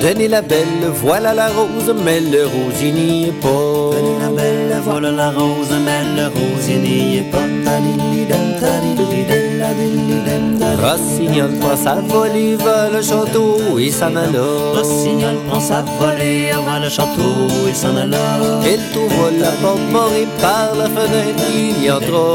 Tenez 0.01 0.27
la 0.27 0.41
belle, 0.41 0.85
voilà 1.03 1.33
la 1.33 1.47
rose, 1.47 1.93
mais 2.03 2.21
le 2.21 2.45
rosier 2.45 2.91
n'y 2.91 3.25
est 3.29 3.41
pas. 3.41 3.95
Tenez 3.95 4.17
la 4.19 4.29
belle, 4.29 4.81
voilà 4.83 5.11
la 5.11 5.29
rose, 5.29 5.73
mais 5.85 6.01
le 6.17 6.27
rosier 6.27 6.77
n'y 6.77 7.17
est 7.17 7.31
pas. 7.31 7.41
Rossignol 10.81 11.51
prend 11.59 11.75
sa 11.75 11.95
volée, 11.95 12.55
va 12.55 12.89
le 12.89 13.01
château 13.01 13.77
et 13.79 13.91
s'en 13.91 14.15
alla. 14.15 14.45
Rossignol 14.75 15.35
prend 15.47 15.59
sa 15.59 15.83
volée, 15.99 16.51
avant 16.51 16.79
le 16.83 16.89
château 16.89 17.67
et 17.69 17.73
s'en 17.73 17.95
alla. 17.95 18.17
Il 18.65 18.79
trouve 18.91 19.39
la 19.39 19.51
porte 19.61 19.79
barrée 19.93 20.27
par 20.41 20.75
la 20.75 20.85
fenêtre, 20.85 21.43
il 21.53 21.83
y 21.83 21.91
entra. 21.91 22.33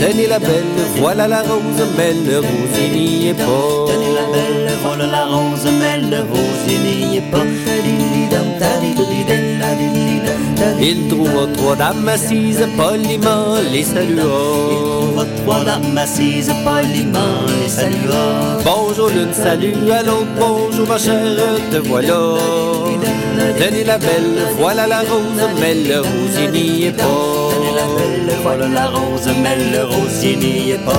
Tenez 0.00 0.26
la 0.26 0.38
belle, 0.38 0.78
voilà 0.96 1.28
la 1.28 1.42
rose, 1.42 1.86
mais 1.96 2.14
le 2.14 2.38
rosier 2.38 2.88
n'y 2.92 3.28
est 3.28 3.34
pas. 3.34 3.92
Tenez 3.92 4.14
la 4.14 4.26
belle, 4.32 4.76
voilà 4.82 5.06
la 5.06 5.24
rose, 5.26 5.68
mais 5.80 5.98
le 5.98 6.20
rosier 6.22 6.78
n'y 6.78 7.16
est 7.18 7.30
pas. 7.30 7.38
Il 10.80 11.08
trouva 11.08 11.46
trois 11.56 11.76
dames 11.76 12.08
assises, 12.08 12.66
poliment 12.76 13.56
les 13.72 13.84
salua. 13.84 14.22
trouva 14.22 15.24
trois 15.42 15.64
dames 15.64 15.98
assises, 15.98 16.52
poliment 16.64 17.46
les 17.60 17.68
salua. 17.68 18.58
Bonjour 18.64 19.08
l'une, 19.08 19.32
salut 19.32 19.90
à 19.92 20.02
l'autre, 20.02 20.26
bonjour 20.38 20.86
ma 20.88 20.98
chère, 20.98 21.58
te 21.70 21.76
voilà. 21.76 22.18
Tenez 23.58 23.84
la 23.84 23.98
belle, 23.98 24.38
voilà 24.58 24.86
la 24.86 25.00
rose, 25.00 25.44
mais 25.60 25.74
le 25.74 26.00
rosier 26.00 26.48
n'y 26.52 26.84
est 26.86 26.92
pas. 26.92 27.04
Tenez 27.04 27.74
la 27.76 27.86
belle, 27.96 28.36
voilà 28.42 28.68
la 28.68 28.86
rose, 28.88 29.28
mais 29.42 29.56
le 29.72 29.84
rosier 29.84 30.36
n'y 30.36 30.70
est 30.70 30.84
pas. 30.84 30.98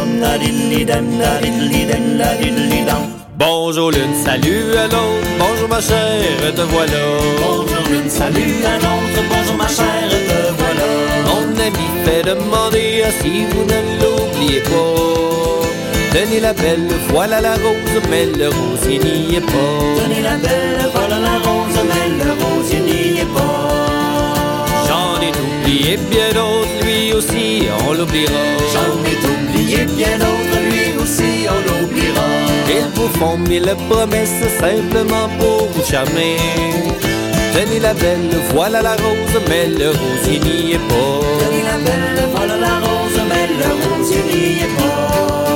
Bonjour 3.39 3.89
l'une, 3.91 4.13
salut 4.15 4.75
à 4.75 4.83
l'autre, 4.83 5.29
bonjour 5.39 5.69
ma 5.69 5.79
chère, 5.79 6.53
te 6.53 6.59
voilà. 6.59 6.99
Bonjour 7.41 7.89
l'une, 7.89 8.09
salut 8.09 8.65
à 8.65 8.75
l'autre, 8.75 9.21
bonjour 9.29 9.55
ma 9.55 9.67
chère, 9.69 10.09
te 10.09 10.51
voilà. 10.57 10.89
Mon 11.25 11.47
ami 11.57 11.87
fait 12.03 12.21
demander 12.21 13.05
si 13.21 13.45
vous 13.45 13.63
ne 13.63 13.79
l'oubliez 14.01 14.59
pas. 14.59 15.63
Tenez 16.11 16.41
la 16.41 16.51
belle, 16.51 16.89
voilà 17.13 17.39
la 17.39 17.53
rose, 17.53 18.01
mais 18.09 18.25
le 18.25 18.49
rosier 18.49 18.99
n'y 18.99 19.37
est 19.37 19.39
pas. 19.39 20.03
Tenez 20.03 20.21
la 20.21 20.35
belle, 20.35 20.89
voilà 20.93 21.19
la 21.19 21.37
rose, 21.37 21.79
mais 21.87 22.09
le 22.21 22.31
rosier 22.43 22.79
n'y 22.81 23.19
est 23.21 23.33
pas. 23.33 24.65
J'en 24.85 25.21
ai 25.21 25.31
oublié 25.31 25.95
bien 25.95 26.29
d'autres, 26.33 26.83
lui 26.83 27.13
aussi, 27.13 27.69
on 27.87 27.93
l'oubliera. 27.93 28.33
J'en 28.73 28.99
ai 29.05 29.15
oublié 29.15 29.38
bien 29.77 30.17
d'autres, 30.17 30.59
lui 30.69 31.01
aussi, 31.01 31.47
on 31.47 31.59
l'oubliera. 31.67 32.27
Ils 32.69 32.89
vous 32.95 33.09
font 33.19 33.37
mille 33.37 33.75
promesses 33.89 34.41
simplement 34.59 35.29
pour 35.39 35.67
vous 35.71 35.85
charmer. 35.89 36.37
Tenez 37.53 37.79
la 37.79 37.93
belle, 37.93 38.29
voilà 38.53 38.81
la 38.81 38.93
rose, 38.93 39.41
mais 39.49 39.67
le 39.67 39.89
rosier 39.89 40.39
n'y 40.39 40.73
est 40.73 40.87
pas. 40.89 41.19
Tenez 41.39 41.63
la 41.63 41.77
belle, 41.77 42.29
voilà 42.35 42.57
la 42.57 42.75
rose, 42.79 43.19
mais 43.29 43.47
le 43.61 43.69
rosier 43.83 44.23
n'y 44.31 44.61
est 44.61 44.75
pas. 44.77 45.48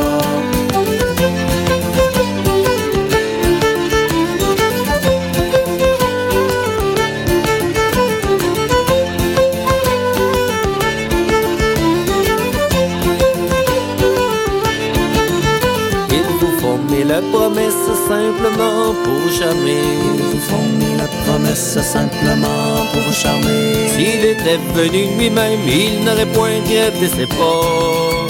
Pour 19.03 19.13
vous 19.13 19.31
charmer. 19.39 19.83
Ils 20.17 20.23
vous 20.31 20.39
font 20.39 20.67
mille 20.79 21.03
promesses 21.25 21.77
simplement 21.81 22.85
pour 22.91 23.01
vous 23.01 23.13
charmer. 23.13 23.89
S'il 23.93 24.23
était 24.25 24.59
venu 24.73 25.01
lui-même, 25.17 25.59
il 25.67 26.03
n'aurait 26.03 26.31
point 26.33 26.59
regretté 26.59 27.07
ses 27.15 27.27
pas. 27.27 28.23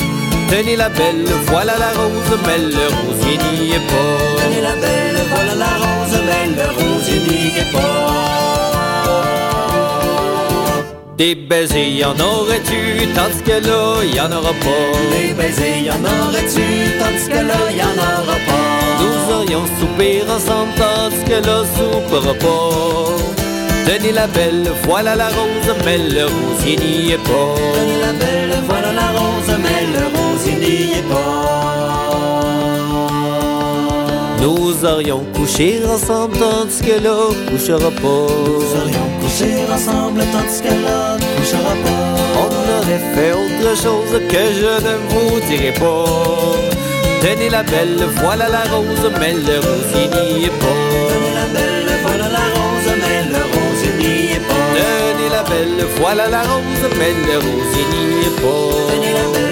Tenez 0.49 0.75
la 0.75 0.89
belle, 0.89 1.25
voilà 1.47 1.73
la 1.77 1.91
rose, 1.99 2.39
mais 2.45 2.59
le 2.77 2.85
rosier 2.99 3.37
n'y 3.37 3.71
est 3.71 3.87
pas. 3.91 4.17
Tenez 4.41 4.61
la 4.61 4.75
belle, 4.75 5.19
voilà 5.33 5.55
la 5.55 5.73
rose, 5.83 6.17
mais 6.27 6.45
le 6.57 6.67
rosier 6.77 7.19
n'y 7.27 7.59
est 7.61 7.71
pas. 7.71 8.33
Des 11.17 11.35
baisers, 11.35 11.89
y 11.89 12.03
en 12.03 12.19
aurais-tu, 12.19 13.07
tandis 13.15 13.43
que 13.43 13.57
là, 13.67 14.03
y 14.03 14.19
en 14.19 14.31
aura 14.31 14.53
pas. 14.65 14.91
Les 15.11 15.33
baisers, 15.33 15.79
y 15.85 15.89
en 15.91 16.03
aurait-tu, 16.03 16.65
tandis 16.99 17.27
que 17.29 17.41
là, 17.49 17.59
y 17.71 17.81
en 17.81 17.97
aura 17.97 18.37
pas. 18.47 18.62
Nous 19.25 19.33
aurions 19.35 19.63
soupir 19.79 20.23
ensemble, 20.29 20.71
tandis 20.77 21.23
que 21.23 21.45
là, 21.45 21.63
soupera 21.75 22.33
pas. 22.33 23.13
Tenez 23.85 24.11
la 24.11 24.27
belle, 24.27 24.69
voilà 24.83 25.15
la 25.15 25.27
rose, 25.27 25.75
mais 25.85 25.97
le 25.97 26.25
rosier 26.25 26.77
n'y 26.77 27.11
est 27.11 27.17
pas. 27.17 27.55
Tenez 27.75 27.99
la 28.01 28.13
belle, 28.13 28.63
voilà 28.67 28.91
la 28.93 29.11
rose, 29.11 29.57
mais 29.61 29.85
le 29.95 30.05
rosier 30.17 30.55
n'y 30.55 30.93
est 30.93 31.07
pas. 31.09 31.23
Nous 34.41 34.85
aurions 34.85 35.23
couché 35.33 35.81
ensemble, 35.85 36.37
tandis 36.37 36.81
que 36.81 37.01
là, 37.03 37.17
couchera 37.49 37.91
pas. 37.91 38.27
Nous 38.45 38.71
aurions 38.81 39.09
couché 39.21 39.49
ensemble, 39.73 40.21
tandis 40.31 40.61
que 40.61 40.73
là, 40.85 41.17
couchera 41.37 41.75
pas. 41.85 42.05
On 42.41 42.51
aurait 42.77 43.03
fait 43.15 43.31
autre 43.31 43.71
chose 43.81 44.13
que 44.27 44.43
je 44.59 44.73
ne 44.85 44.95
vous 45.09 45.39
dirai 45.47 45.71
pas. 45.73 46.72
Tenez 47.23 47.49
la 47.49 47.63
belle, 47.63 48.05
voilà 48.17 48.49
la 48.49 48.63
rose, 48.63 49.09
mais 49.17 49.31
le 49.31 49.55
rosier 49.65 50.07
n'y 50.09 50.43
est 50.43 50.49
pas. 50.49 50.65
Tenez 51.07 51.33
la 51.33 51.45
belle, 51.53 51.89
voilà 52.03 52.27
la 52.27 52.45
rose, 52.53 52.91
mais 53.01 53.23
le 53.31 53.41
rosier 53.53 53.93
n'y 53.97 54.33
est 54.33 54.39
pas. 54.39 54.67
Tenez 54.75 55.29
la 55.29 55.43
belle, 55.43 55.87
voilà 56.01 56.27
la 56.27 56.41
rose, 56.41 56.85
mais 56.99 57.13
le 57.25 57.37
rosier 57.37 57.85
n'y 57.91 58.25
est 58.27 58.41
pas. 58.41 59.42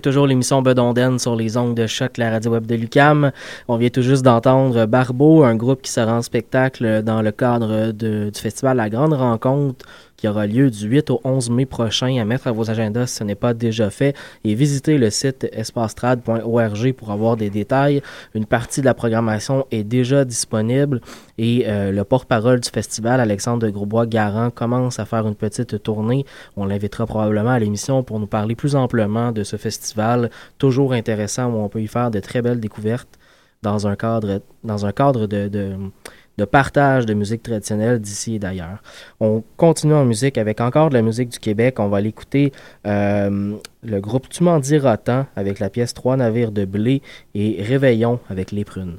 Toujours 0.00 0.26
l'émission 0.26 0.62
Bedonden 0.62 1.18
sur 1.18 1.36
les 1.36 1.56
ongles 1.56 1.74
de 1.74 1.86
choc, 1.86 2.18
la 2.18 2.30
radio 2.30 2.52
web 2.52 2.66
de 2.66 2.74
Lucam. 2.74 3.30
On 3.68 3.76
vient 3.76 3.88
tout 3.88 4.02
juste 4.02 4.22
d'entendre 4.22 4.86
Barbeau, 4.86 5.44
un 5.44 5.54
groupe 5.54 5.82
qui 5.82 5.90
sera 5.90 6.14
en 6.14 6.22
spectacle 6.22 7.02
dans 7.02 7.22
le 7.22 7.32
cadre 7.32 7.92
du 7.92 8.30
festival 8.34 8.76
La 8.76 8.88
Grande 8.90 9.14
Rencontre 9.14 9.86
qui 10.16 10.28
aura 10.28 10.46
lieu 10.46 10.70
du 10.70 10.86
8 10.86 11.10
au 11.10 11.20
11 11.24 11.50
mai 11.50 11.66
prochain. 11.66 12.16
À 12.20 12.24
mettre 12.24 12.46
à 12.46 12.52
vos 12.52 12.70
agendas 12.70 13.06
si 13.06 13.16
ce 13.16 13.24
n'est 13.24 13.34
pas 13.34 13.54
déjà 13.54 13.90
fait 13.90 14.16
et 14.44 14.54
visitez 14.54 14.98
le 14.98 15.10
site 15.10 15.46
espastrad.org 15.52 16.92
pour 16.92 17.10
avoir 17.10 17.36
des 17.36 17.50
détails. 17.50 18.02
Une 18.34 18.46
partie 18.46 18.80
de 18.80 18.86
la 18.86 18.94
programmation 18.94 19.66
est 19.70 19.84
déjà 19.84 20.24
disponible 20.24 21.00
et 21.38 21.64
euh, 21.66 21.92
le 21.92 22.04
porte-parole 22.04 22.60
du 22.60 22.68
festival, 22.68 23.20
Alexandre 23.20 23.66
de 23.66 23.70
Grosbois-Garand, 23.70 24.50
commence 24.50 24.98
à 24.98 25.04
faire 25.04 25.26
une 25.26 25.34
petite 25.34 25.82
tournée. 25.82 26.24
On 26.56 26.66
l'invitera 26.66 27.06
probablement 27.06 27.50
à 27.50 27.58
l'émission 27.58 28.02
pour 28.02 28.18
nous 28.20 28.26
parler 28.26 28.54
plus 28.54 28.76
amplement 28.76 29.32
de 29.32 29.42
ce 29.42 29.56
festival, 29.56 30.30
toujours 30.58 30.92
intéressant 30.92 31.50
où 31.50 31.56
on 31.56 31.68
peut 31.68 31.82
y 31.82 31.86
faire 31.86 32.10
de 32.10 32.20
très 32.20 32.42
belles 32.42 32.60
découvertes 32.60 33.18
dans 33.62 33.86
un 33.86 33.96
cadre, 33.96 34.40
dans 34.64 34.86
un 34.86 34.92
cadre 34.92 35.26
de, 35.26 35.48
de, 35.48 36.44
partage 36.44 37.06
de 37.06 37.14
musique 37.14 37.42
traditionnelle 37.42 37.98
d'ici 37.98 38.36
et 38.36 38.38
d'ailleurs. 38.38 38.82
On 39.20 39.42
continue 39.56 39.94
en 39.94 40.04
musique 40.04 40.38
avec 40.38 40.60
encore 40.60 40.90
de 40.90 40.94
la 40.94 41.02
musique 41.02 41.30
du 41.30 41.38
Québec. 41.38 41.80
On 41.80 41.88
va 41.88 42.00
l'écouter 42.00 42.52
euh, 42.86 43.56
le 43.82 44.00
groupe 44.00 44.28
Tu 44.28 44.44
m'en 44.44 44.58
diras 44.60 44.98
tant 44.98 45.26
avec 45.34 45.58
la 45.58 45.70
pièce 45.70 45.94
Trois 45.94 46.16
navires 46.16 46.52
de 46.52 46.64
blé 46.64 47.02
et 47.34 47.62
Réveillon 47.62 48.20
avec 48.28 48.52
les 48.52 48.64
prunes. 48.64 48.98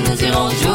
Nous 0.00 0.24
irons 0.24 0.50
jouer 0.50 0.73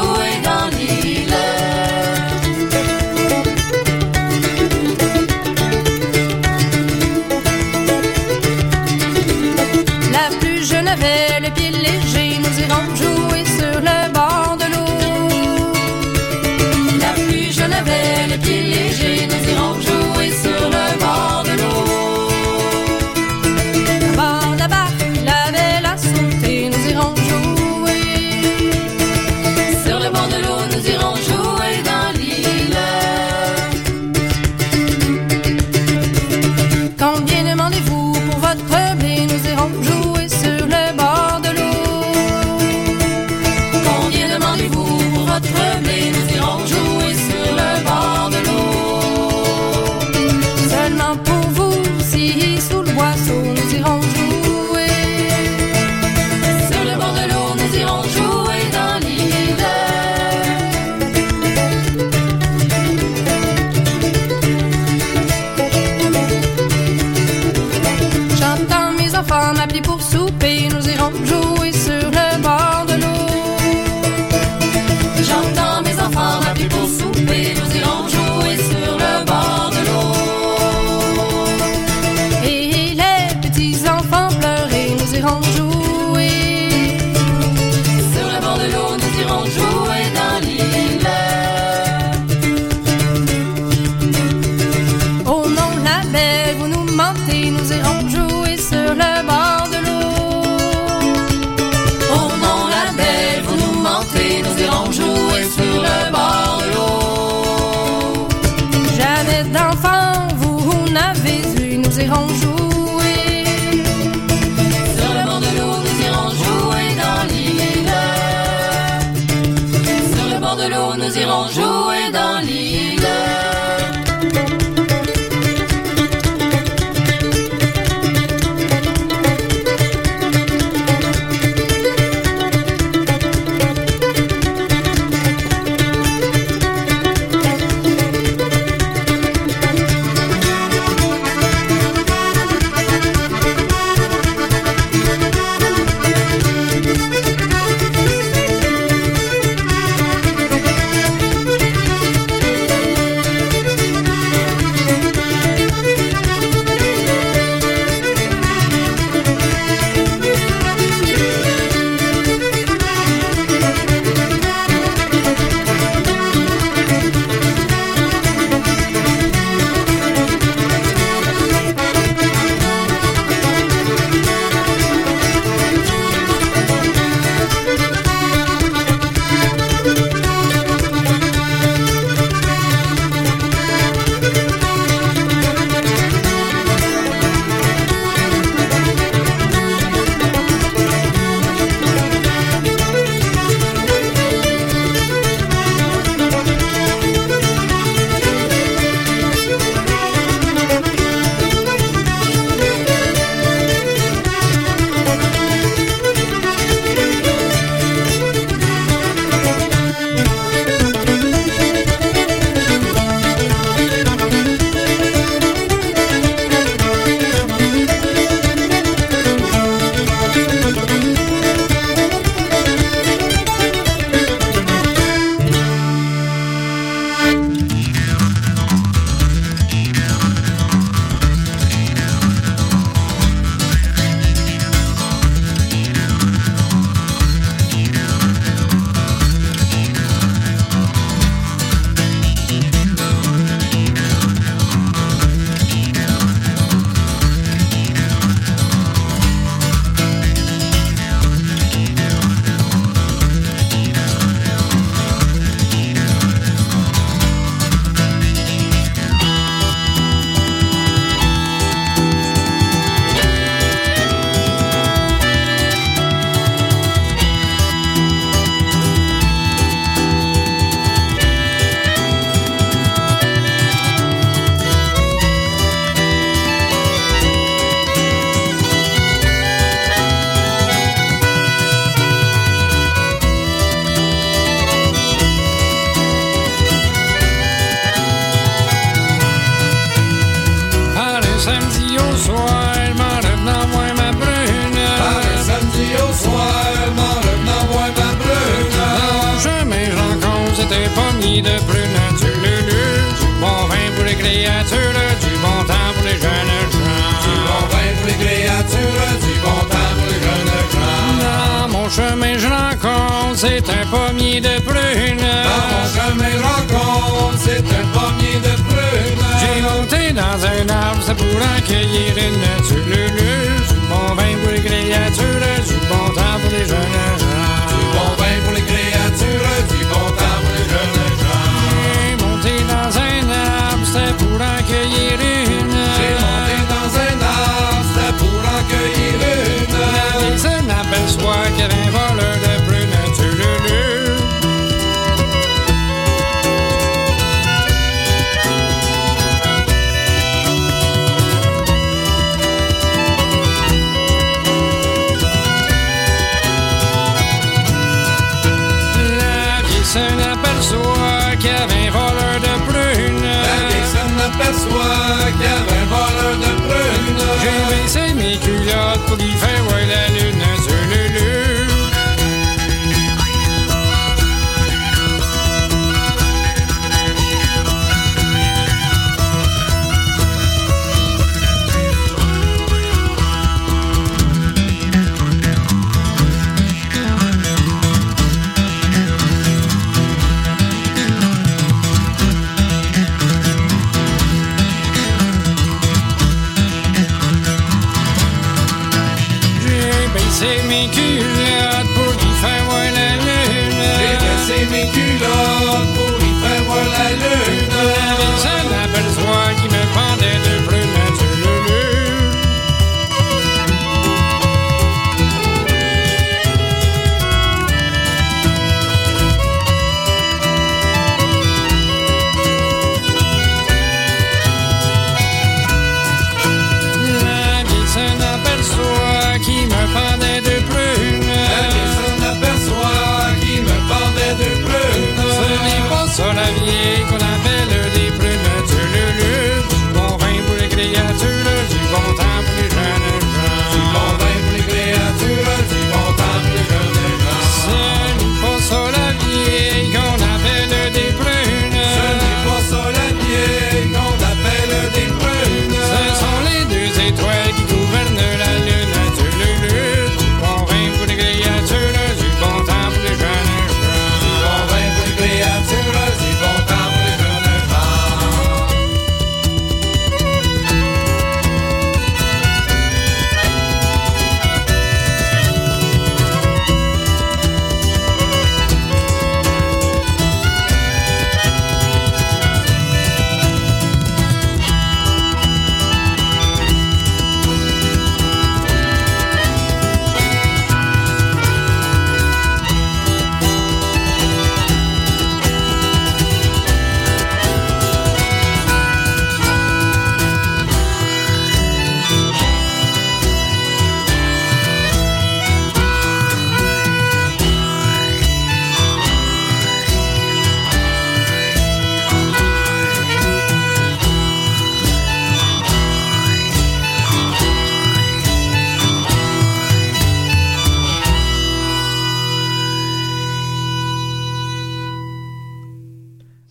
l'hiver 369.16 369.69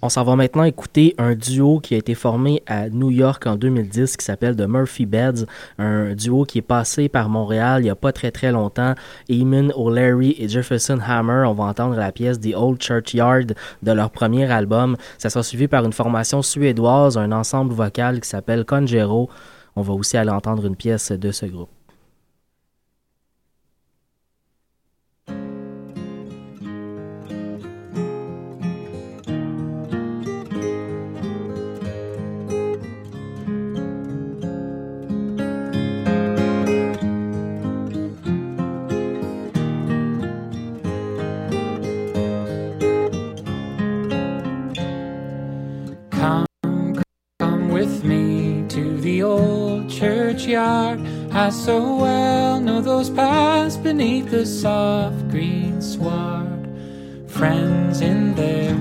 On 0.09 0.11
s'en 0.11 0.25
va 0.25 0.37
maintenant 0.37 0.65
écouter 0.65 1.15
un 1.19 1.35
duo 1.35 1.81
qui 1.81 1.93
a 1.95 1.99
été 1.99 2.15
formé 2.15 2.63
à 2.67 2.89
New 2.89 3.11
York 3.11 3.47
en 3.47 3.57
2010 3.57 4.17
qui 4.17 4.25
s'appelle 4.25 4.57
The 4.57 4.67
Murphy 4.67 5.05
Beds, 5.05 5.45
un 5.77 6.15
duo 6.15 6.47
qui 6.47 6.57
est 6.57 6.63
passé 6.63 7.11
par 7.11 7.29
Montréal 7.29 7.83
il 7.83 7.85
n'y 7.85 7.91
a 7.91 7.95
pas 7.95 8.11
très 8.11 8.31
très 8.31 8.51
longtemps. 8.51 8.95
Eamon 9.29 9.69
O'Leary 9.77 10.35
et 10.39 10.49
Jefferson 10.49 10.99
Hammer, 11.07 11.45
on 11.47 11.53
va 11.53 11.65
entendre 11.65 11.95
la 11.95 12.11
pièce 12.11 12.41
The 12.41 12.55
Old 12.57 12.81
Churchyard 12.81 13.53
de 13.83 13.93
leur 13.93 14.09
premier 14.11 14.51
album. 14.51 14.97
Ça 15.19 15.29
sera 15.29 15.43
suivi 15.43 15.69
par 15.69 15.85
une 15.85 15.93
formation 15.93 16.41
suédoise, 16.41 17.19
un 17.19 17.31
ensemble 17.31 17.75
vocal 17.75 18.23
qui 18.23 18.31
s'appelle 18.31 18.65
Conjero. 18.65 19.29
On 19.77 19.83
va 19.83 19.93
aussi 19.93 20.17
aller 20.17 20.31
entendre 20.31 20.65
une 20.65 20.77
pièce 20.77 21.13
de 21.13 21.31
ce 21.33 21.45
groupe. 21.45 21.78
yard. 50.49 51.01
I 51.31 51.51
so 51.51 51.97
well 51.97 52.59
know 52.59 52.81
those 52.81 53.11
paths 53.11 53.77
beneath 53.77 54.31
the 54.31 54.47
soft 54.47 55.29
green 55.29 55.83
sward. 55.83 56.67
Friends 57.27 58.01
in 58.01 58.35
there 58.35 58.75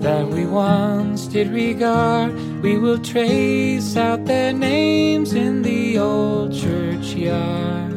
that 0.00 0.26
we 0.26 0.44
once 0.44 1.26
did 1.26 1.48
regard, 1.48 2.34
we 2.62 2.76
will 2.78 2.98
trace 2.98 3.96
out 3.96 4.24
their 4.26 4.52
names 4.52 5.32
in 5.32 5.62
the 5.62 5.98
old 5.98 6.52
churchyard. 6.52 7.94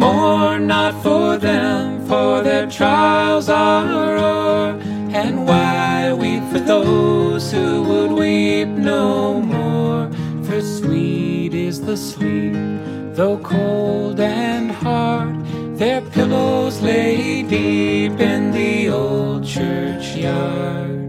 Mourn 0.00 0.66
not 0.66 0.94
for 1.02 1.36
them, 1.36 2.04
for 2.06 2.40
their 2.42 2.66
trials 2.68 3.48
are 3.50 4.16
o'er, 4.16 4.80
and 5.12 5.46
why 5.46 6.12
weep 6.14 6.42
for 6.50 6.60
those 6.60 7.52
who 7.52 7.82
would 7.82 8.12
weep 8.12 8.68
no 8.68 9.40
more? 9.42 9.49
though 11.90 13.38
cold 13.38 14.20
and 14.20 14.70
hard, 14.70 15.44
their 15.76 16.00
pillows 16.00 16.80
lay 16.80 17.42
deep 17.42 18.20
in 18.20 18.52
the 18.52 18.88
old 18.90 19.44
churchyard. 19.44 21.00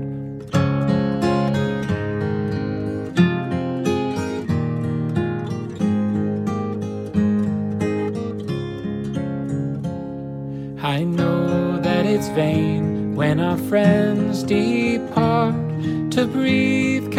I 10.81 11.03
know 11.03 11.79
that 11.79 12.07
it's 12.07 12.29
vain 12.29 13.15
when 13.15 13.39
our 13.39 13.57
friends 13.69 14.41
depart 14.41 15.53
to 16.11 16.25
breathe 16.25 17.11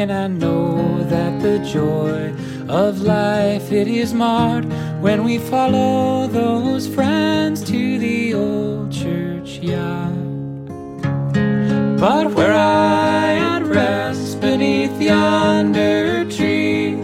and 0.00 0.10
I 0.10 0.28
know 0.28 1.04
that 1.04 1.42
the 1.42 1.58
joy 1.58 2.32
of 2.70 3.02
life 3.02 3.70
it 3.70 3.86
is 3.86 4.14
marred 4.14 4.64
when 5.02 5.24
we 5.24 5.36
follow 5.38 6.26
those 6.26 6.88
friends 6.88 7.62
to 7.64 7.98
the 7.98 8.32
old 8.32 8.90
churchyard. 8.90 10.14
But 12.00 12.32
where 12.32 12.54
I 12.54 13.34
at 13.56 13.62
rest 13.66 14.40
beneath 14.40 14.98
yonder 14.98 16.24
tree, 16.30 16.94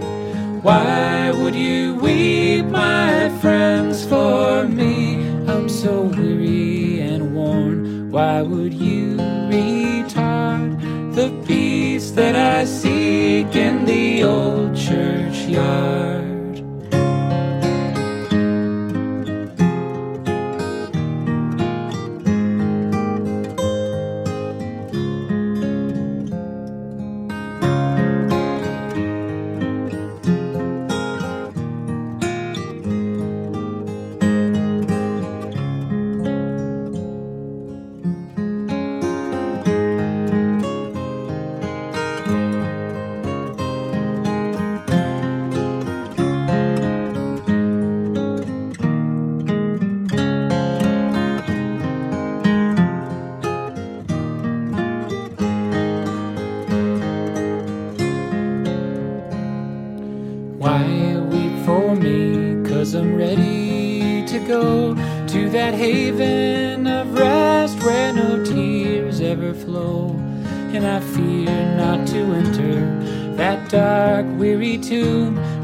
why 0.63 1.33
would 1.33 1.55
you 1.55 1.97
weep, 1.97 2.65
my 2.65 3.29
friends, 3.43 4.07
for 4.07 4.67
me? 4.67 5.17
I'm 5.47 5.69
so 5.69 6.05
weary 6.05 7.01
and 7.01 7.35
worn. 7.35 8.11
Why 8.11 8.41
would 8.41 8.73
you 8.73 9.17
retard 9.51 10.81
the 11.15 11.29
peace? 11.47 11.66
that 12.17 12.35
I 12.35 12.65
seek 12.65 13.55
in 13.55 13.85
the 13.85 14.25
old 14.25 14.75
churchyard. 14.75 16.26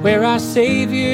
where 0.03 0.24
our 0.24 0.40
Savior 0.40 1.12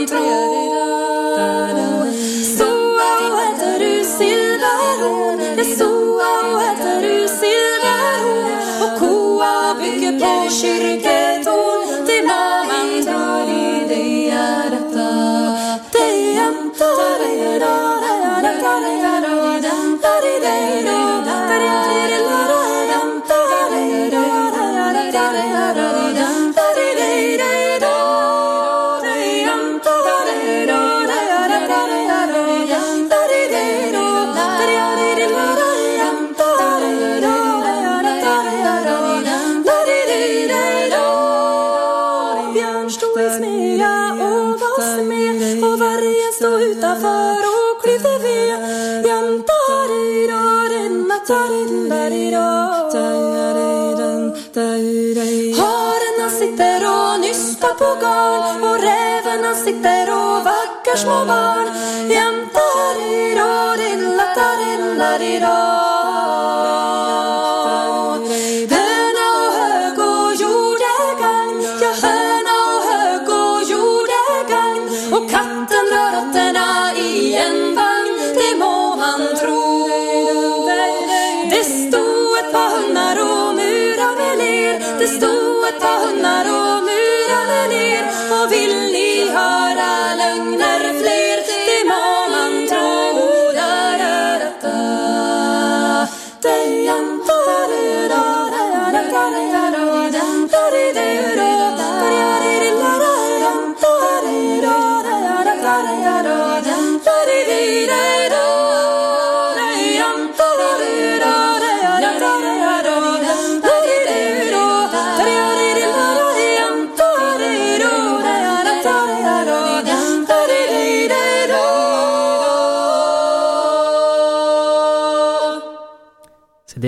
Montreal 0.00 0.59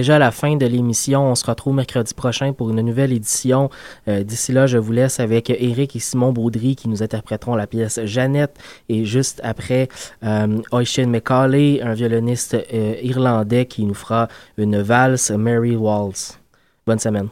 déjà 0.03 0.17
à 0.17 0.19
la 0.19 0.33
fin 0.33 0.57
de 0.57 0.67
l'émission. 0.67 1.31
On 1.31 1.37
se 1.37 1.47
retrouve 1.47 1.77
mercredi 1.77 2.13
prochain 2.13 2.53
pour 2.53 2.71
une 2.71 2.81
nouvelle 2.81 3.13
édition. 3.13 3.71
Euh, 4.09 4.25
D'ici 4.25 4.51
là, 4.51 4.67
je 4.67 4.77
vous 4.77 4.91
laisse 4.91 5.21
avec 5.21 5.49
Eric 5.49 5.95
et 5.95 6.01
Simon 6.01 6.33
Baudry 6.33 6.75
qui 6.75 6.89
nous 6.89 7.05
interpréteront 7.05 7.55
la 7.55 7.69
pièce 7.69 8.01
Jeannette 8.05 8.59
et 8.89 9.05
juste 9.05 9.41
après 9.45 9.89
euh, 10.25 10.61
McCauley, 11.07 11.81
un 11.83 11.95
violoniste 11.95 12.55
euh, 12.55 12.97
irlandais 13.01 13.67
qui 13.67 13.85
nous 13.85 13.95
fera 13.95 14.27
une 14.59 14.83
valse 14.83 15.31
Mary 15.31 15.77
Waltz. 15.77 16.37
Bonne 16.85 16.99
semaine. 16.99 17.29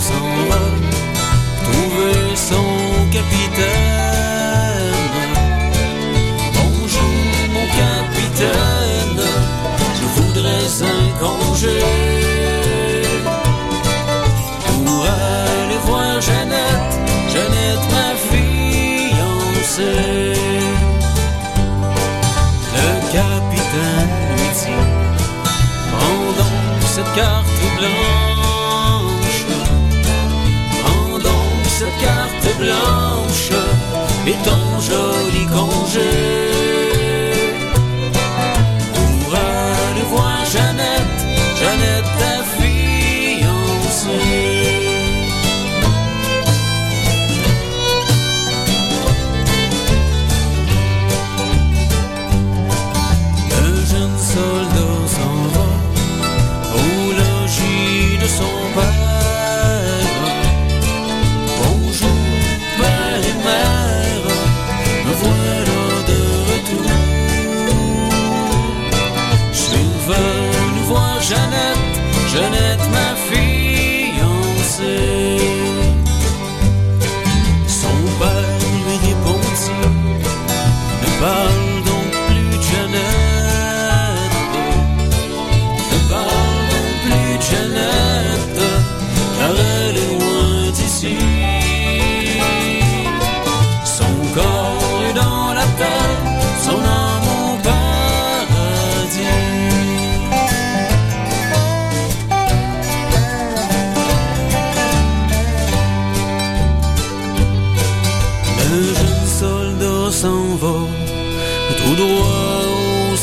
S'en 0.00 0.14
trouver 1.64 2.36
son 2.36 3.10
capitaine. 3.10 3.87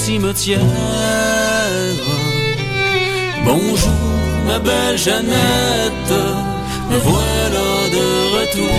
Cimetière. 0.06 0.60
Bonjour, 3.44 4.00
ma 4.46 4.60
belle 4.60 4.98
Jeannette, 4.98 6.14
me 6.90 6.98
voilà 7.10 7.68
de 7.96 8.08
retour. 8.38 8.78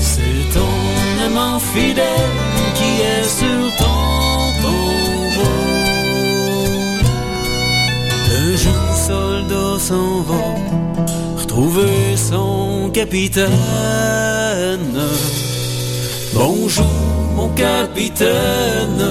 C'est 0.00 0.44
ton 0.56 0.74
amant 1.26 1.60
fidèle 1.60 2.38
qui 2.78 2.90
est 3.14 3.28
sur 3.40 3.62
ton 3.82 4.00
tombeau. 4.62 5.68
Le 8.32 8.56
jeune 8.64 8.92
soldat 9.08 9.74
s'en 9.78 10.10
va 10.28 10.44
retrouver 11.40 12.16
son 12.16 12.90
capitaine. 12.92 13.48
Bonjour 16.34 16.86
mon 17.34 17.48
capitaine, 17.50 19.06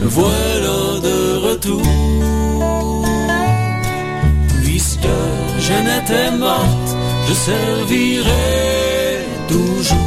me 0.00 0.06
voilà 0.06 1.00
de 1.02 1.36
retour. 1.48 1.82
Puisque 4.62 5.14
Jeannette 5.58 6.10
est 6.10 6.36
morte, 6.36 6.96
je 7.28 7.34
servirai 7.34 9.24
toujours. 9.48 10.05